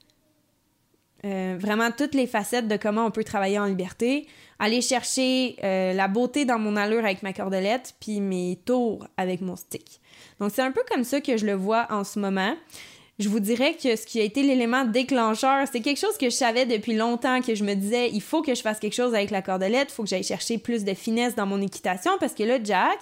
euh, 1.26 1.58
vraiment 1.60 1.90
toutes 1.92 2.14
les 2.14 2.28
facettes 2.28 2.68
de 2.68 2.78
comment 2.78 3.06
on 3.06 3.12
peut 3.12 3.24
travailler 3.24 3.58
en 3.60 3.66
liberté, 3.66 4.28
aller 4.60 4.82
chercher 4.82 5.56
euh, 5.64 5.94
la 5.94 6.08
beauté 6.08 6.46
dans 6.46 6.60
mon 6.60 6.76
allure 6.76 7.04
avec 7.04 7.24
ma 7.24 7.34
cordelette, 7.34 7.96
puis 8.00 8.20
mes 8.20 8.60
tours 8.66 9.08
avec 9.18 9.42
mon 9.42 9.56
stick. 9.56 10.00
Donc 10.40 10.52
c'est 10.54 10.62
un 10.62 10.72
peu 10.72 10.84
comme 10.90 11.04
ça 11.04 11.22
que 11.22 11.38
je 11.38 11.46
le 11.46 11.54
vois 11.54 11.88
en 11.90 12.04
ce 12.04 12.20
moment 12.20 12.56
je 13.20 13.30
vous 13.30 13.40
dirais 13.40 13.76
que 13.82 13.96
ce 13.96 14.06
qui 14.06 14.20
a 14.20 14.24
été 14.24 14.44
l'élément 14.44 14.86
déclencheur, 14.86 15.68
c'est 15.72 15.82
quelque 15.82 16.00
chose 16.00 16.18
que 16.18 16.30
je 16.30 16.36
savais 16.36 16.66
depuis 16.66 16.96
longtemps, 16.96 17.42
que 17.42 17.56
je 17.56 17.64
me 17.64 17.74
disais, 17.74 18.10
il 18.12 18.22
faut 18.22 18.42
que 18.42 18.54
je 18.54 18.62
fasse 18.62 18.80
quelque 18.80 18.94
chose 18.94 19.16
avec 19.16 19.32
la 19.32 19.42
cordelette, 19.42 19.88
il 19.90 19.94
faut 19.94 20.04
que 20.04 20.10
j'aille 20.10 20.24
chercher 20.24 20.58
plus 20.58 20.84
de 20.84 20.94
finesse 20.94 21.34
dans 21.36 21.48
mon 21.48 21.62
équitation, 21.62 22.12
parce 22.20 22.34
que 22.34 22.44
là, 22.44 22.60
Jack, 22.64 23.00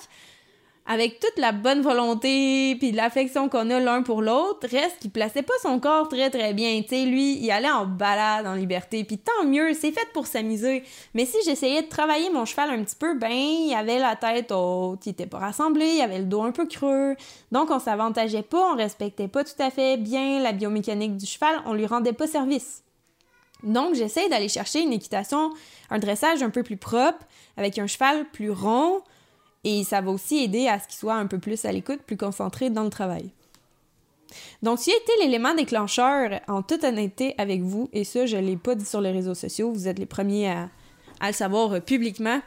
avec 0.88 1.20
toute 1.20 1.38
la 1.38 1.52
bonne 1.52 1.82
volonté 1.82 2.76
puis 2.78 2.92
l'affection 2.92 3.50
qu'on 3.50 3.70
a 3.72 3.80
l'un 3.80 4.04
pour 4.04 4.22
l'autre, 4.22 4.68
reste 4.68 5.00
qu'il 5.00 5.12
plaçait 5.12 5.42
pas 5.42 5.54
son 5.62 5.80
corps 5.80 6.08
très 6.10 6.30
très 6.30 6.54
bien. 6.54 6.82
Tu 6.82 6.90
sais, 6.90 7.06
lui, 7.06 7.40
il 7.44 7.50
allait 7.52 7.72
en 7.72 7.86
balade 7.86 8.46
en 8.46 8.54
liberté, 8.54 9.04
puis 9.04 9.18
tant 9.18 9.46
mieux, 9.46 9.74
c'est 9.74 9.92
fait 9.92 10.08
pour 10.14 10.28
s'amuser. 10.28 10.84
Mais 11.14 11.26
si 11.26 11.38
j'essayais 11.46 11.82
de 11.82 11.88
travailler 11.88 12.30
mon 12.30 12.46
cheval 12.46 12.70
un 12.70 12.84
petit 12.84 12.96
peu, 12.96 13.18
ben, 13.18 13.32
il 13.32 13.74
avait 13.74 14.00
la 14.00 14.16
tête 14.16 14.52
haute, 14.52 15.06
il 15.06 15.10
était 15.10 15.26
pas 15.26 15.40
rassemblé, 15.40 15.86
il 15.96 16.02
avait 16.02 16.20
le 16.20 16.26
dos 16.26 16.44
un 16.44 16.52
peu 16.52 16.68
creux. 16.68 17.16
Donc 17.52 17.72
on 17.72 17.80
s'avantageait 17.80 18.44
pas, 18.44 18.74
on 18.74 18.76
respectait 18.76 19.28
pas 19.28 19.44
tout 19.44 19.60
à 19.62 19.72
fait 19.72 19.98
bien 19.98 20.42
la 20.42 20.52
biomécanique 20.52 21.18
du 21.18 21.26
cheval, 21.26 21.62
on 21.66 21.74
lui 21.74 21.86
rendait 21.86 22.14
pas 22.14 22.28
service. 22.28 22.84
Donc, 23.64 23.96
j'essaie 23.96 24.30
d'aller 24.30 24.50
chercher 24.50 24.82
une 24.82 24.94
équitation, 24.94 25.52
un 25.90 25.98
dressage 25.98 26.44
un 26.44 26.50
peu 26.50 26.62
plus 26.62 26.78
propre, 26.78 27.20
avec 27.58 27.80
un 27.80 27.88
cheval 27.88 28.26
plus 28.32 28.52
rond, 28.52 29.02
et 29.66 29.84
ça 29.84 30.00
va 30.00 30.12
aussi 30.12 30.38
aider 30.38 30.68
à 30.68 30.80
ce 30.80 30.88
qu'il 30.88 30.96
soit 30.96 31.16
un 31.16 31.26
peu 31.26 31.40
plus 31.40 31.66
à 31.66 31.72
l'écoute, 31.72 32.00
plus 32.06 32.16
concentré 32.16 32.70
dans 32.70 32.84
le 32.84 32.90
travail. 32.90 33.32
Donc, 34.62 34.80
qui 34.80 34.92
a 34.92 34.96
été 34.96 35.12
l'élément 35.22 35.54
déclencheur, 35.54 36.40
en 36.48 36.62
toute 36.62 36.84
honnêteté 36.84 37.36
avec 37.38 37.62
vous, 37.62 37.90
et 37.92 38.04
ça, 38.04 38.26
je 38.26 38.38
ne 38.38 38.42
l'ai 38.42 38.58
pas 38.58 38.76
dit 38.76 38.86
sur 38.86 39.02
les 39.02 39.12
réseaux 39.12 39.34
sociaux, 39.34 39.72
vous 39.72 39.88
êtes 39.88 40.00
les 40.00 40.06
premiers 40.06 40.50
à, 40.50 40.70
le 41.28 41.34
savoir 41.34 41.74
euh, 41.74 41.80
publiquement, 41.80 42.42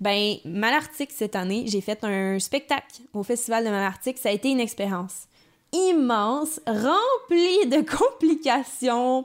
ben, 0.00 0.36
Malartic, 0.44 1.10
cette 1.10 1.34
année, 1.34 1.64
j'ai 1.66 1.80
fait 1.80 2.04
un 2.04 2.38
spectacle 2.38 3.00
au 3.14 3.22
Festival 3.22 3.64
de 3.64 3.70
Malartic. 3.70 4.18
Ça 4.18 4.28
a 4.28 4.32
été 4.32 4.50
une 4.50 4.60
expérience 4.60 5.26
immense, 5.72 6.60
remplie 6.66 7.66
de 7.66 7.80
complications, 7.96 9.24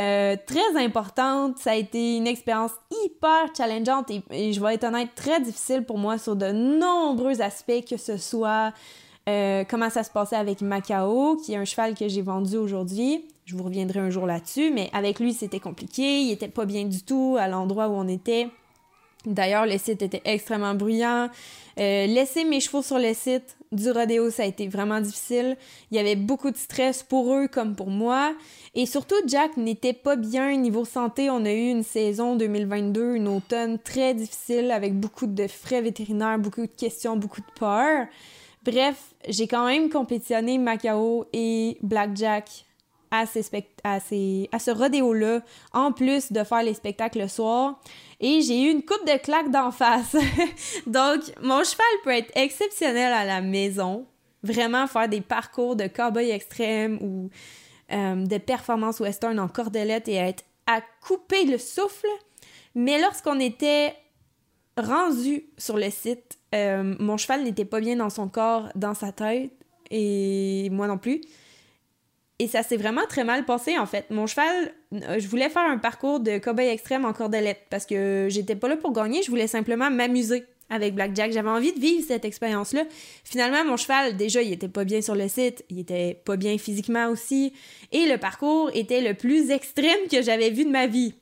euh, 0.00 0.36
très 0.46 0.82
importante. 0.82 1.58
Ça 1.58 1.72
a 1.72 1.74
été 1.74 2.16
une 2.16 2.26
expérience 2.26 2.72
hyper 3.04 3.54
challengeante 3.56 4.10
et, 4.30 4.52
je 4.52 4.60
vais 4.60 4.74
être 4.74 4.84
honnête, 4.84 5.10
très 5.14 5.40
difficile 5.40 5.84
pour 5.84 5.98
moi 5.98 6.16
sur 6.16 6.36
de 6.36 6.50
nombreux 6.50 7.42
aspects, 7.42 7.84
que 7.88 7.96
ce 7.96 8.16
soit 8.16 8.72
euh, 9.28 9.64
comment 9.68 9.90
ça 9.90 10.02
se 10.02 10.10
passait 10.10 10.36
avec 10.36 10.62
Macao, 10.62 11.36
qui 11.36 11.52
est 11.52 11.56
un 11.56 11.64
cheval 11.64 11.94
que 11.94 12.08
j'ai 12.08 12.22
vendu 12.22 12.56
aujourd'hui. 12.56 13.26
Je 13.44 13.56
vous 13.56 13.64
reviendrai 13.64 14.00
un 14.00 14.10
jour 14.10 14.26
là-dessus, 14.26 14.70
mais 14.72 14.88
avec 14.92 15.20
lui, 15.20 15.34
c'était 15.34 15.60
compliqué. 15.60 16.20
Il 16.20 16.30
était 16.30 16.48
pas 16.48 16.64
bien 16.64 16.84
du 16.84 17.02
tout 17.02 17.36
à 17.38 17.48
l'endroit 17.48 17.88
où 17.88 17.92
on 17.92 18.08
était. 18.08 18.48
D'ailleurs, 19.26 19.66
le 19.66 19.76
site 19.76 20.02
était 20.02 20.22
extrêmement 20.24 20.74
bruyant. 20.74 21.28
Euh, 21.78 22.06
laisser 22.06 22.44
mes 22.44 22.60
chevaux 22.60 22.82
sur 22.82 22.98
le 22.98 23.12
site 23.12 23.58
du 23.72 23.90
rodéo, 23.90 24.30
ça 24.30 24.42
a 24.42 24.46
été 24.46 24.68
vraiment 24.68 25.00
difficile. 25.00 25.56
Il 25.90 25.96
y 25.96 26.00
avait 26.00 26.16
beaucoup 26.16 26.50
de 26.50 26.56
stress 26.56 27.02
pour 27.02 27.32
eux 27.34 27.48
comme 27.48 27.76
pour 27.76 27.88
moi. 27.88 28.34
Et 28.74 28.86
surtout, 28.86 29.14
Jack 29.26 29.56
n'était 29.56 29.92
pas 29.92 30.16
bien 30.16 30.56
niveau 30.56 30.84
santé. 30.84 31.30
On 31.30 31.44
a 31.44 31.52
eu 31.52 31.70
une 31.70 31.82
saison 31.82 32.36
2022, 32.36 33.14
une 33.14 33.28
automne 33.28 33.78
très 33.78 34.14
difficile 34.14 34.70
avec 34.70 34.98
beaucoup 34.98 35.26
de 35.26 35.46
frais 35.46 35.82
vétérinaires, 35.82 36.38
beaucoup 36.38 36.62
de 36.62 36.66
questions, 36.66 37.16
beaucoup 37.16 37.40
de 37.40 37.58
peur. 37.58 38.06
Bref, 38.64 39.14
j'ai 39.28 39.46
quand 39.46 39.66
même 39.66 39.88
compétitionné 39.88 40.58
Macao 40.58 41.26
et 41.32 41.78
Blackjack 41.82 42.66
à, 43.10 43.26
ces 43.26 43.42
à, 43.84 44.00
ces, 44.00 44.48
à 44.52 44.58
ce 44.58 44.70
rodéo-là, 44.70 45.40
en 45.72 45.92
plus 45.92 46.32
de 46.32 46.44
faire 46.44 46.62
les 46.62 46.74
spectacles 46.74 47.20
le 47.20 47.28
soir. 47.28 47.80
Et 48.20 48.40
j'ai 48.42 48.62
eu 48.62 48.70
une 48.70 48.82
coupe 48.82 49.06
de 49.06 49.18
claques 49.18 49.50
d'en 49.50 49.70
face. 49.70 50.14
Donc, 50.86 51.20
mon 51.42 51.64
cheval 51.64 51.86
peut 52.04 52.10
être 52.10 52.30
exceptionnel 52.36 53.12
à 53.12 53.24
la 53.24 53.40
maison. 53.40 54.06
Vraiment 54.42 54.86
faire 54.86 55.08
des 55.08 55.20
parcours 55.20 55.76
de 55.76 55.86
cowboy 55.86 56.30
extrême 56.30 56.98
ou 57.02 57.30
euh, 57.92 58.24
de 58.24 58.38
performance 58.38 59.00
western 59.00 59.38
en 59.38 59.48
cordelette 59.48 60.08
et 60.08 60.14
être 60.14 60.44
à 60.66 60.80
couper 61.06 61.44
le 61.44 61.58
souffle. 61.58 62.08
Mais 62.74 63.00
lorsqu'on 63.00 63.40
était 63.40 63.94
rendu 64.76 65.44
sur 65.58 65.76
le 65.76 65.90
site, 65.90 66.38
euh, 66.54 66.94
mon 66.98 67.16
cheval 67.16 67.42
n'était 67.42 67.64
pas 67.64 67.80
bien 67.80 67.96
dans 67.96 68.10
son 68.10 68.28
corps, 68.28 68.68
dans 68.74 68.94
sa 68.94 69.12
tête, 69.12 69.52
et 69.90 70.68
moi 70.70 70.86
non 70.86 70.98
plus. 70.98 71.20
Et 72.40 72.48
ça 72.48 72.62
s'est 72.62 72.78
vraiment 72.78 73.04
très 73.06 73.22
mal 73.22 73.44
passé, 73.44 73.76
en 73.76 73.84
fait. 73.84 74.06
Mon 74.08 74.26
cheval, 74.26 74.72
euh, 74.94 75.18
je 75.18 75.28
voulais 75.28 75.50
faire 75.50 75.70
un 75.70 75.76
parcours 75.76 76.20
de 76.20 76.38
cowboy 76.38 76.68
extrême 76.68 77.04
en 77.04 77.12
cordelette 77.12 77.66
parce 77.68 77.84
que 77.84 78.28
j'étais 78.30 78.56
pas 78.56 78.66
là 78.66 78.78
pour 78.78 78.94
gagner, 78.94 79.22
je 79.22 79.28
voulais 79.28 79.46
simplement 79.46 79.90
m'amuser 79.90 80.44
avec 80.70 80.94
Blackjack. 80.94 81.32
J'avais 81.32 81.50
envie 81.50 81.74
de 81.74 81.78
vivre 81.78 82.02
cette 82.08 82.24
expérience-là. 82.24 82.84
Finalement, 83.24 83.62
mon 83.66 83.76
cheval, 83.76 84.16
déjà, 84.16 84.40
il 84.40 84.54
était 84.54 84.68
pas 84.68 84.84
bien 84.84 85.02
sur 85.02 85.14
le 85.14 85.28
site, 85.28 85.66
il 85.68 85.80
était 85.80 86.14
pas 86.14 86.38
bien 86.38 86.56
physiquement 86.56 87.10
aussi, 87.10 87.52
et 87.92 88.06
le 88.06 88.16
parcours 88.16 88.70
était 88.72 89.02
le 89.02 89.12
plus 89.12 89.50
extrême 89.50 90.08
que 90.10 90.22
j'avais 90.22 90.48
vu 90.48 90.64
de 90.64 90.70
ma 90.70 90.86
vie. 90.86 91.12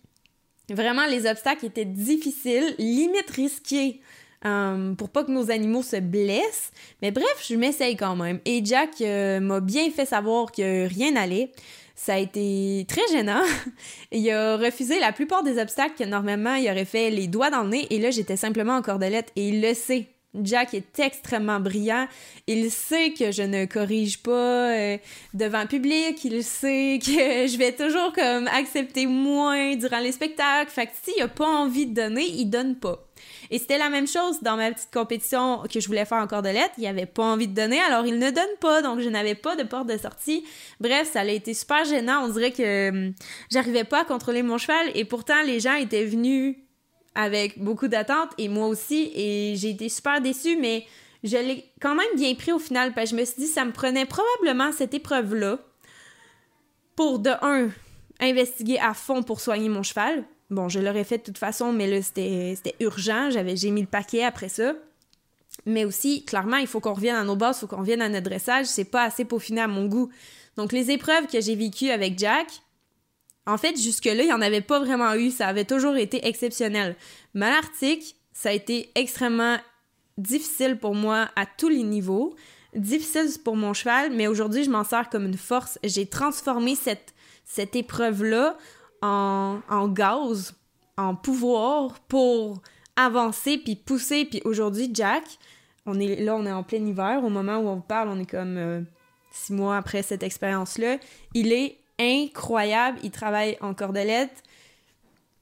Vraiment, 0.70 1.07
les 1.07 1.26
obstacles 1.26 1.66
étaient 1.66 1.85
difficiles, 1.85 2.76
limite 2.78 3.31
risqués. 3.31 4.02
Euh, 4.44 4.94
pour 4.94 5.11
pas 5.11 5.24
que 5.24 5.31
nos 5.31 5.51
animaux 5.51 5.83
se 5.83 5.96
blessent. 5.96 6.70
Mais 7.03 7.11
bref, 7.11 7.44
je 7.46 7.55
m'essaye 7.57 7.96
quand 7.96 8.16
même. 8.16 8.40
Et 8.44 8.64
Jack 8.64 9.01
euh, 9.01 9.40
m'a 9.40 9.61
bien 9.61 9.90
fait 9.90 10.07
savoir 10.07 10.53
que 10.53 10.87
rien 10.87 11.12
n'allait. 11.12 11.51
Ça 11.94 12.14
a 12.14 12.18
été 12.18 12.87
très 12.88 13.07
gênant. 13.11 13.42
il 14.12 14.31
a 14.31 14.57
refusé 14.57 15.01
la 15.01 15.12
plupart 15.12 15.42
des 15.42 15.59
obstacles 15.61 15.94
que 15.98 16.05
normalement 16.05 16.55
il 16.55 16.70
aurait 16.70 16.85
fait 16.85 17.11
les 17.11 17.27
doigts 17.27 17.51
dans 17.51 17.64
le 17.64 17.70
nez. 17.70 17.87
Et 17.90 17.98
là, 17.98 18.11
j'étais 18.11 18.37
simplement 18.37 18.77
en 18.77 18.83
cordelette 18.83 19.33
et 19.35 19.48
il 19.48 19.61
le 19.61 19.74
sait. 19.74 20.07
Jack 20.42 20.74
est 20.74 20.98
extrêmement 20.98 21.61
brillant. 21.61 22.07
Il 22.46 22.70
sait 22.70 23.12
que 23.12 23.33
je 23.33 23.42
ne 23.42 23.64
corrige 23.64 24.22
pas 24.22 24.72
euh, 24.72 24.98
devant 25.35 25.62
le 25.62 25.68
public. 25.68 26.24
Il 26.24 26.42
sait 26.44 26.98
que 27.05 27.46
je 27.46 27.59
vais 27.59 27.72
toujours 27.72 28.12
comme 28.12 28.48
accepter 28.48 29.07
moins 29.07 29.77
durant 29.77 30.01
les 30.01 30.12
spectacles. 30.12 30.70
Fait 30.70 30.87
que 30.87 30.92
s'il 31.03 31.22
a 31.22 31.29
pas 31.29 31.46
envie 31.46 31.87
de 31.87 31.94
donner, 31.94 32.24
il 32.24 32.46
donne 32.46 32.77
pas. 32.77 33.05
Et 33.51 33.59
c'était 33.59 33.79
la 33.79 33.88
même 33.88 34.07
chose 34.07 34.42
dans 34.42 34.57
ma 34.57 34.70
petite 34.70 34.92
compétition 34.92 35.62
que 35.72 35.81
je 35.81 35.87
voulais 35.87 36.05
faire 36.05 36.18
en 36.18 36.27
cordelette. 36.27 36.72
Il 36.79 36.87
avait 36.87 37.07
pas 37.07 37.24
envie 37.24 37.48
de 37.48 37.55
donner, 37.55 37.81
alors 37.81 38.07
il 38.07 38.18
ne 38.18 38.31
donne 38.31 38.57
pas, 38.61 38.83
donc 38.83 39.01
je 39.01 39.09
n'avais 39.09 39.35
pas 39.35 39.57
de 39.57 39.62
porte 39.62 39.88
de 39.88 39.96
sortie. 39.96 40.44
Bref, 40.81 41.11
ça 41.12 41.20
a 41.20 41.24
été 41.24 41.55
super 41.55 41.85
gênant. 41.85 42.24
On 42.24 42.29
dirait 42.29 42.53
que 42.53 42.90
hum, 42.90 43.14
j'arrivais 43.51 43.85
pas 43.85 44.03
à 44.03 44.05
contrôler 44.05 44.42
mon 44.42 44.59
cheval 44.59 44.90
et 44.94 45.05
pourtant 45.05 45.42
les 45.44 45.61
gens 45.61 45.74
étaient 45.74 46.05
venus 46.05 46.57
avec 47.18 47.59
beaucoup 47.59 47.88
d'attentes 47.88 48.31
et 48.38 48.48
moi 48.48 48.68
aussi 48.68 49.11
et 49.12 49.54
j'ai 49.57 49.70
été 49.70 49.88
super 49.88 50.20
déçue, 50.20 50.57
mais 50.57 50.87
je 51.24 51.37
l'ai 51.37 51.64
quand 51.81 51.96
même 51.96 52.07
bien 52.14 52.33
pris 52.37 52.52
au 52.52 52.61
final 52.61 52.94
parce 52.94 53.11
que 53.11 53.16
je 53.16 53.20
me 53.20 53.26
suis 53.26 53.42
dit 53.42 53.48
ça 53.48 53.64
me 53.64 53.72
prenait 53.72 54.07
probablement 54.07 54.70
cette 54.70 54.94
épreuve-là 54.94 55.59
pour 56.94 57.18
de 57.18 57.31
un 57.42 57.70
investiguer 58.20 58.78
à 58.78 58.94
fond 58.94 59.24
pour 59.24 59.40
soigner 59.40 59.68
mon 59.68 59.83
cheval 59.83 60.24
Bon, 60.50 60.68
je 60.68 60.81
l'aurais 60.81 61.04
fait 61.04 61.18
de 61.18 61.22
toute 61.24 61.37
façon, 61.37 61.72
mais 61.72 61.87
là, 61.87 62.00
c'était 62.00 62.74
urgent. 62.81 63.31
J'avais, 63.31 63.54
j'ai 63.54 63.70
mis 63.70 63.83
le 63.83 63.87
paquet 63.87 64.24
après 64.24 64.48
ça. 64.48 64.72
Mais 65.66 65.85
aussi, 65.85 66.24
clairement, 66.24 66.57
il 66.57 66.66
faut 66.66 66.81
qu'on 66.81 66.94
revienne 66.94 67.16
à 67.16 67.24
nos 67.24 67.37
bases, 67.37 67.59
il 67.59 67.61
faut 67.61 67.66
qu'on 67.66 67.81
revienne 67.81 68.00
à 68.00 68.09
notre 68.09 68.31
dressage. 68.31 68.64
C'est 68.64 68.87
pas 68.87 69.02
assez 69.02 69.26
peaufiné 69.26 69.61
à 69.61 69.68
mon 69.68 69.87
goût. 69.87 70.09
Donc, 70.57 70.72
les 70.72 70.90
épreuves 70.90 71.26
que 71.26 71.40
j'ai 71.42 71.54
vécues 71.54 71.90
avec 71.90 72.18
Jack, 72.18 72.46
en 73.48 73.56
fait, 73.56 73.80
jusque-là, 73.80 74.22
il 74.22 74.26
n'y 74.26 74.32
en 74.32 74.42
avait 74.42 74.61
pas 74.61 74.78
vraiment 74.78 75.14
eu. 75.14 75.30
Ça 75.30 75.48
avait 75.48 75.64
toujours 75.64 75.96
été 75.96 76.26
exceptionnel. 76.28 76.96
Malartic, 77.32 78.16
ça 78.34 78.50
a 78.50 78.52
été 78.52 78.90
extrêmement 78.94 79.56
difficile 80.18 80.76
pour 80.76 80.94
moi 80.94 81.30
à 81.34 81.46
tous 81.46 81.70
les 81.70 81.82
niveaux. 81.82 82.37
Difficile 82.74 83.26
pour 83.42 83.56
mon 83.56 83.72
cheval, 83.72 84.12
mais 84.12 84.26
aujourd'hui, 84.26 84.64
je 84.64 84.70
m'en 84.70 84.84
sers 84.84 85.08
comme 85.08 85.24
une 85.24 85.38
force. 85.38 85.78
J'ai 85.82 86.04
transformé 86.04 86.74
cette, 86.74 87.14
cette 87.46 87.74
épreuve-là 87.74 88.58
en, 89.00 89.88
gaz, 89.88 90.54
en 90.98 91.14
pouvoir 91.14 92.00
pour 92.00 92.61
avancer 92.96 93.56
puis 93.56 93.76
pousser. 93.76 94.26
Puis 94.26 94.42
aujourd'hui, 94.44 94.90
Jack, 94.92 95.24
on 95.87 95.98
est 95.98 96.16
là, 96.16 96.37
on 96.37 96.44
est 96.44 96.52
en 96.52 96.64
plein 96.64 96.84
hiver. 96.84 97.24
Au 97.24 97.30
moment 97.30 97.56
où 97.56 97.68
on 97.68 97.80
parle, 97.80 98.11
on 98.11 98.20
est 98.20 98.30
comme 98.30 98.58
euh, 98.58 98.82
six 99.32 99.54
mois 99.54 99.78
après 99.78 100.02
cette 100.02 100.22
expérience-là. 100.22 100.98
Il 101.32 101.50
est 101.50 101.78
incroyable. 101.98 102.98
Il 103.02 103.11
travaille 103.11 103.56
en 103.61 103.74
cordelette 103.74 104.42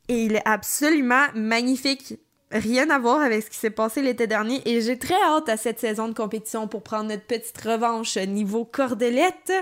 et 0.09 0.25
il 0.25 0.37
est 0.37 0.49
absolument 0.49 1.27
magnifique. 1.35 2.15
Rien 2.53 2.91
à 2.91 2.99
voir 2.99 3.21
avec 3.21 3.43
ce 3.43 3.51
qui 3.51 3.57
s'est 3.57 3.71
passé 3.71 4.03
l'été 4.03 4.27
dernier 4.27 4.63
et 4.65 4.81
j'ai 4.81 4.99
très 4.99 5.21
hâte 5.21 5.49
à 5.49 5.57
cette 5.57 5.81
saison 5.81 6.09
de 6.09 6.15
compétition 6.15 6.69
pour 6.69 6.83
prendre 6.83 7.09
notre 7.09 7.25
petite 7.25 7.61
revanche 7.61 8.17
niveau 8.17 8.65
cordelette. 8.65 9.53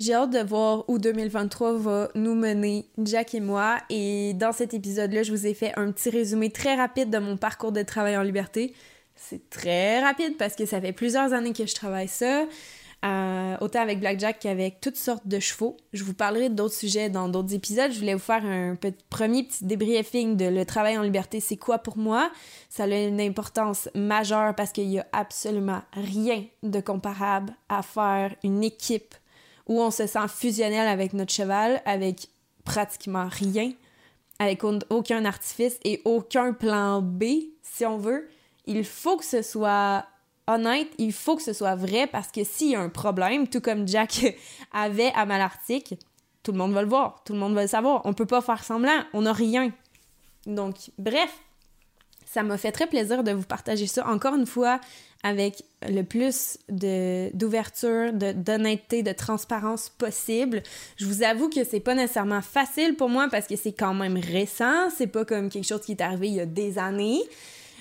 J'ai 0.00 0.14
hâte 0.14 0.30
de 0.30 0.40
voir 0.40 0.88
où 0.88 0.98
2023 0.98 1.74
va 1.74 2.08
nous 2.14 2.34
mener, 2.34 2.86
Jack 2.98 3.34
et 3.34 3.40
moi. 3.40 3.78
Et 3.90 4.32
dans 4.34 4.52
cet 4.52 4.74
épisode-là, 4.74 5.22
je 5.22 5.30
vous 5.30 5.46
ai 5.46 5.54
fait 5.54 5.72
un 5.76 5.92
petit 5.92 6.10
résumé 6.10 6.50
très 6.50 6.74
rapide 6.74 7.10
de 7.10 7.18
mon 7.18 7.36
parcours 7.36 7.70
de 7.70 7.82
travail 7.82 8.16
en 8.16 8.22
liberté. 8.22 8.74
C'est 9.14 9.48
très 9.50 10.02
rapide 10.02 10.36
parce 10.36 10.56
que 10.56 10.66
ça 10.66 10.80
fait 10.80 10.92
plusieurs 10.92 11.32
années 11.32 11.52
que 11.52 11.66
je 11.66 11.74
travaille 11.74 12.08
ça. 12.08 12.44
Euh, 13.04 13.56
autant 13.60 13.80
avec 13.80 14.00
Blackjack 14.00 14.38
qu'avec 14.38 14.80
toutes 14.80 14.96
sortes 14.96 15.26
de 15.26 15.38
chevaux. 15.38 15.76
Je 15.92 16.04
vous 16.04 16.14
parlerai 16.14 16.48
d'autres 16.48 16.74
sujets 16.74 17.10
dans 17.10 17.28
d'autres 17.28 17.52
épisodes. 17.52 17.92
Je 17.92 17.98
voulais 17.98 18.14
vous 18.14 18.20
faire 18.20 18.42
un 18.46 18.78
premier 19.10 19.42
petit 19.42 19.66
débriefing 19.66 20.38
de 20.38 20.46
le 20.46 20.64
travail 20.64 20.96
en 20.96 21.02
liberté, 21.02 21.40
c'est 21.40 21.58
quoi 21.58 21.78
pour 21.78 21.98
moi? 21.98 22.30
Ça 22.70 22.84
a 22.84 22.86
une 22.86 23.20
importance 23.20 23.90
majeure 23.94 24.54
parce 24.54 24.72
qu'il 24.72 24.90
y 24.90 24.98
a 24.98 25.06
absolument 25.12 25.82
rien 25.92 26.44
de 26.62 26.80
comparable 26.80 27.52
à 27.68 27.82
faire 27.82 28.34
une 28.42 28.64
équipe 28.64 29.14
où 29.66 29.82
on 29.82 29.90
se 29.90 30.06
sent 30.06 30.28
fusionnel 30.28 30.88
avec 30.88 31.12
notre 31.12 31.32
cheval, 31.32 31.82
avec 31.84 32.28
pratiquement 32.64 33.28
rien, 33.30 33.72
avec 34.38 34.62
aucun 34.64 35.26
artifice 35.26 35.78
et 35.84 36.00
aucun 36.06 36.54
plan 36.54 37.02
B, 37.02 37.24
si 37.62 37.84
on 37.84 37.98
veut. 37.98 38.30
Il 38.66 38.82
faut 38.84 39.18
que 39.18 39.24
ce 39.26 39.42
soit 39.42 40.06
honnête, 40.46 40.88
il 40.98 41.12
faut 41.12 41.36
que 41.36 41.42
ce 41.42 41.52
soit 41.52 41.74
vrai 41.74 42.06
parce 42.06 42.28
que 42.28 42.44
s'il 42.44 42.70
y 42.70 42.74
a 42.74 42.80
un 42.80 42.88
problème, 42.88 43.48
tout 43.48 43.60
comme 43.60 43.86
Jack 43.88 44.36
avait 44.72 45.12
à 45.14 45.26
Malartic, 45.26 45.94
tout 46.42 46.52
le 46.52 46.58
monde 46.58 46.72
va 46.72 46.82
le 46.82 46.88
voir, 46.88 47.22
tout 47.24 47.32
le 47.32 47.38
monde 47.38 47.54
va 47.54 47.62
le 47.62 47.68
savoir. 47.68 48.02
On 48.04 48.12
peut 48.12 48.26
pas 48.26 48.40
faire 48.40 48.62
semblant, 48.62 49.04
on 49.12 49.22
n'a 49.22 49.32
rien. 49.32 49.72
Donc, 50.46 50.76
bref, 50.98 51.34
ça 52.26 52.42
m'a 52.42 52.58
fait 52.58 52.72
très 52.72 52.86
plaisir 52.86 53.24
de 53.24 53.32
vous 53.32 53.44
partager 53.44 53.86
ça 53.86 54.06
encore 54.08 54.34
une 54.34 54.46
fois 54.46 54.80
avec 55.22 55.62
le 55.88 56.02
plus 56.02 56.58
d'ouverture, 56.68 58.12
d'honnêteté, 58.12 59.02
de, 59.02 59.10
de, 59.10 59.16
transparence 59.16 59.88
possible. 59.88 60.62
Je 60.96 61.06
vous 61.06 61.22
avoue 61.22 61.48
que 61.48 61.64
c'est 61.64 61.80
pas 61.80 61.94
nécessairement 61.94 62.42
facile 62.42 62.94
pour 62.94 63.08
moi 63.08 63.28
parce 63.30 63.46
que 63.46 63.56
c'est 63.56 63.72
quand 63.72 63.94
même 63.94 64.18
récent, 64.18 64.90
c'est 64.94 65.06
pas 65.06 65.24
comme 65.24 65.48
quelque 65.48 65.66
chose 65.66 65.80
qui 65.80 65.92
est 65.92 66.02
arrivé 66.02 66.28
il 66.28 66.34
y 66.34 66.40
a 66.40 66.46
des 66.46 66.78
années. 66.78 67.22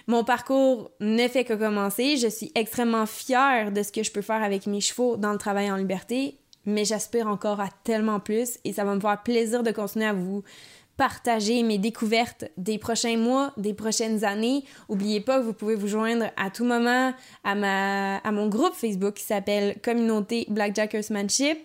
Mon 0.08 0.24
parcours 0.24 0.92
ne 1.00 1.28
fait 1.28 1.46
que 1.46 1.54
commencer. 1.54 2.18
Je 2.18 2.28
suis 2.28 2.52
extrêmement 2.56 3.06
fière 3.06 3.72
de 3.72 3.84
ce 3.84 3.92
que 3.92 4.04
je 4.04 4.12
peux 4.12 4.22
faire 4.22 4.44
avec 4.44 4.68
mes 4.68 4.82
chevaux 4.82 5.18
dans 5.18 5.32
le 5.32 5.38
travail 5.38 5.72
en 5.72 5.78
liberté, 5.78 6.38
mais 6.66 6.86
j'aspire 6.86 7.28
encore 7.28 7.62
à 7.62 7.70
tellement 7.84 8.20
plus 8.20 8.60
et 8.64 8.74
ça 8.74 8.84
va 8.84 8.96
me 8.96 9.00
faire 9.00 9.22
plaisir 9.24 9.64
de 9.64 9.72
continuer 9.72 10.06
à 10.06 10.14
vous 10.14 10.44
partager 10.98 11.64
mes 11.64 11.78
découvertes 11.78 12.46
des 12.58 12.78
prochains 12.78 13.18
mois, 13.18 13.52
des 13.58 13.74
prochaines 13.74 14.24
années. 14.24 14.64
Oubliez 14.90 15.22
pas 15.22 15.40
que 15.40 15.46
vous 15.46 15.54
pouvez 15.54 15.76
vous 15.76 15.88
joindre 15.88 16.26
à 16.38 16.50
tout 16.50 16.66
moment 16.66 17.14
à, 17.44 18.32
mon 18.32 18.48
groupe 18.48 18.74
Facebook 18.74 19.16
qui 19.16 19.24
s'appelle 19.24 19.80
Communauté 19.82 20.46
Blackjack 20.50 20.94
Horsemanship, 20.96 21.58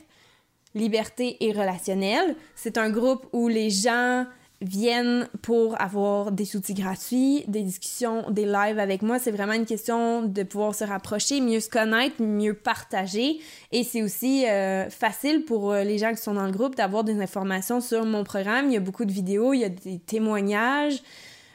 Liberté 0.75 1.37
et 1.41 1.53
Relationnel. 1.53 2.37
C'est 2.55 2.79
un 2.79 2.91
groupe 2.91 3.27
où 3.33 3.49
les 3.49 3.71
gens 3.71 4.25
viennent 4.61 5.29
pour 5.43 5.81
avoir 5.81 6.33
des 6.33 6.57
outils 6.57 6.75
gratuits, 6.75 7.45
des 7.47 7.63
discussions, 7.63 8.29
des 8.31 8.45
lives 8.45 8.81
avec 8.81 9.03
moi. 9.03 9.21
C'est 9.21 9.31
vraiment 9.31 9.53
une 9.53 9.67
question 9.67 10.23
de 10.23 10.43
pouvoir 10.43 10.75
se 10.75 10.83
rapprocher, 10.85 11.41
mieux 11.41 11.61
se 11.61 11.69
connaître, 11.69 12.21
mieux 12.21 12.55
partager. 12.55 13.39
Et 13.71 13.85
c'est 13.85 14.03
aussi 14.03 14.47
euh, 14.47 14.91
facile 14.91 15.45
pour 15.45 15.71
euh, 15.73 15.85
les 15.85 15.99
gens 15.99 16.11
qui 16.11 16.21
sont 16.21 16.35
dans 16.35 16.47
le 16.47 16.53
groupe 16.53 16.75
d'avoir 16.75 17.05
des 17.05 17.21
informations 17.21 17.81
sur 17.81 18.05
mon 18.05 18.25
programme. 18.25 18.67
Il 18.67 18.73
y 18.73 18.77
a 18.77 18.81
beaucoup 18.81 19.05
de 19.05 19.13
vidéos, 19.13 19.55
il 19.55 19.61
y 19.61 19.65
a 19.65 19.69
des 19.69 20.01
témoignages. 20.01 21.05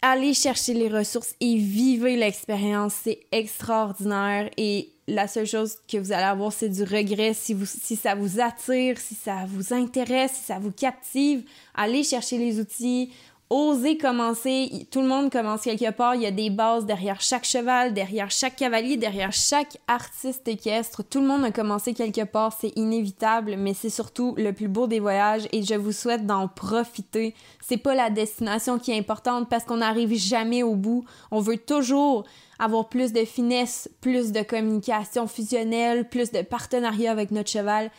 Allez 0.00 0.32
chercher 0.32 0.72
les 0.72 0.88
ressources 0.88 1.34
et 1.40 1.56
vivez 1.58 2.16
l'expérience, 2.16 2.94
c'est 3.02 3.20
extraordinaire 3.32 4.48
et 4.56 4.92
la 5.08 5.28
seule 5.28 5.46
chose 5.46 5.76
que 5.86 5.98
vous 5.98 6.12
allez 6.12 6.22
avoir, 6.22 6.52
c'est 6.52 6.68
du 6.68 6.84
regret 6.84 7.34
si, 7.34 7.54
ça 7.96 8.14
vous 8.14 8.40
attire, 8.40 8.98
si 8.98 9.14
ça 9.14 9.44
vous 9.46 9.74
intéresse, 9.74 10.32
si 10.32 10.44
ça 10.44 10.58
vous 10.58 10.72
captive. 10.72 11.44
Allez 11.74 12.02
chercher 12.02 12.38
les 12.38 12.60
outils, 12.60 13.12
Osez 13.54 13.98
commencer. 13.98 14.86
Tout 14.90 15.02
le 15.02 15.06
monde 15.06 15.30
commence 15.30 15.60
quelque 15.60 15.90
part. 15.90 16.14
Il 16.14 16.22
y 16.22 16.26
a 16.26 16.30
des 16.30 16.48
bases 16.48 16.86
derrière 16.86 17.20
chaque 17.20 17.44
cheval, 17.44 17.92
derrière 17.92 18.30
chaque 18.30 18.56
cavalier, 18.56 18.96
derrière 18.96 19.30
chaque 19.30 19.76
artiste 19.86 20.48
équestre. 20.48 21.04
Tout 21.04 21.20
le 21.20 21.26
monde 21.26 21.44
a 21.44 21.50
commencé 21.50 21.92
quelque 21.92 22.24
part. 22.24 22.56
C'est 22.58 22.72
inévitable, 22.76 23.56
mais 23.58 23.74
c'est 23.74 23.90
surtout 23.90 24.34
le 24.38 24.54
plus 24.54 24.68
beau 24.68 24.86
des 24.86 25.00
voyages 25.00 25.48
et 25.52 25.62
je 25.62 25.74
vous 25.74 25.92
souhaite 25.92 26.24
d'en 26.24 26.48
profiter. 26.48 27.34
C'est 27.60 27.76
pas 27.76 27.94
la 27.94 28.08
destination 28.08 28.78
qui 28.78 28.90
est 28.90 28.98
importante 28.98 29.50
parce 29.50 29.64
qu'on 29.64 29.76
n'arrive 29.76 30.14
jamais 30.14 30.62
au 30.62 30.74
bout. 30.74 31.04
On 31.30 31.40
veut 31.40 31.58
toujours 31.58 32.24
avoir 32.58 32.88
plus 32.88 33.12
de 33.12 33.26
finesse, 33.26 33.90
plus 34.00 34.32
de 34.32 34.40
communication 34.40 35.26
fusionnelle, 35.26 36.08
plus 36.08 36.32
de 36.32 36.40
partenariat 36.40 37.10
avec 37.12 37.30
notre 37.30 37.50
cheval. 37.50 37.90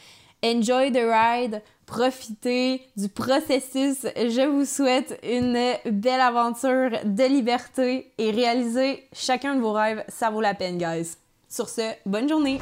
Enjoy 0.44 0.92
the 0.92 0.98
ride, 0.98 1.62
profitez 1.86 2.82
du 2.96 3.10
processus. 3.10 4.08
Je 4.16 4.48
vous 4.48 4.66
souhaite 4.66 5.20
une 5.24 5.60
belle 5.86 6.22
aventure 6.22 6.92
de 7.04 7.24
liberté 7.24 8.12
et 8.18 8.32
réaliser 8.32 9.04
chacun 9.14 9.56
de 9.56 9.62
vos 9.62 9.74
rêves. 9.74 10.04
Ça 10.08 10.30
vaut 10.30 10.42
la 10.42 10.54
peine, 10.54 10.78
guys. 10.78 11.18
Sur 11.50 11.70
ce, 11.70 11.92
bonne 12.06 12.28
journée! 12.28 12.60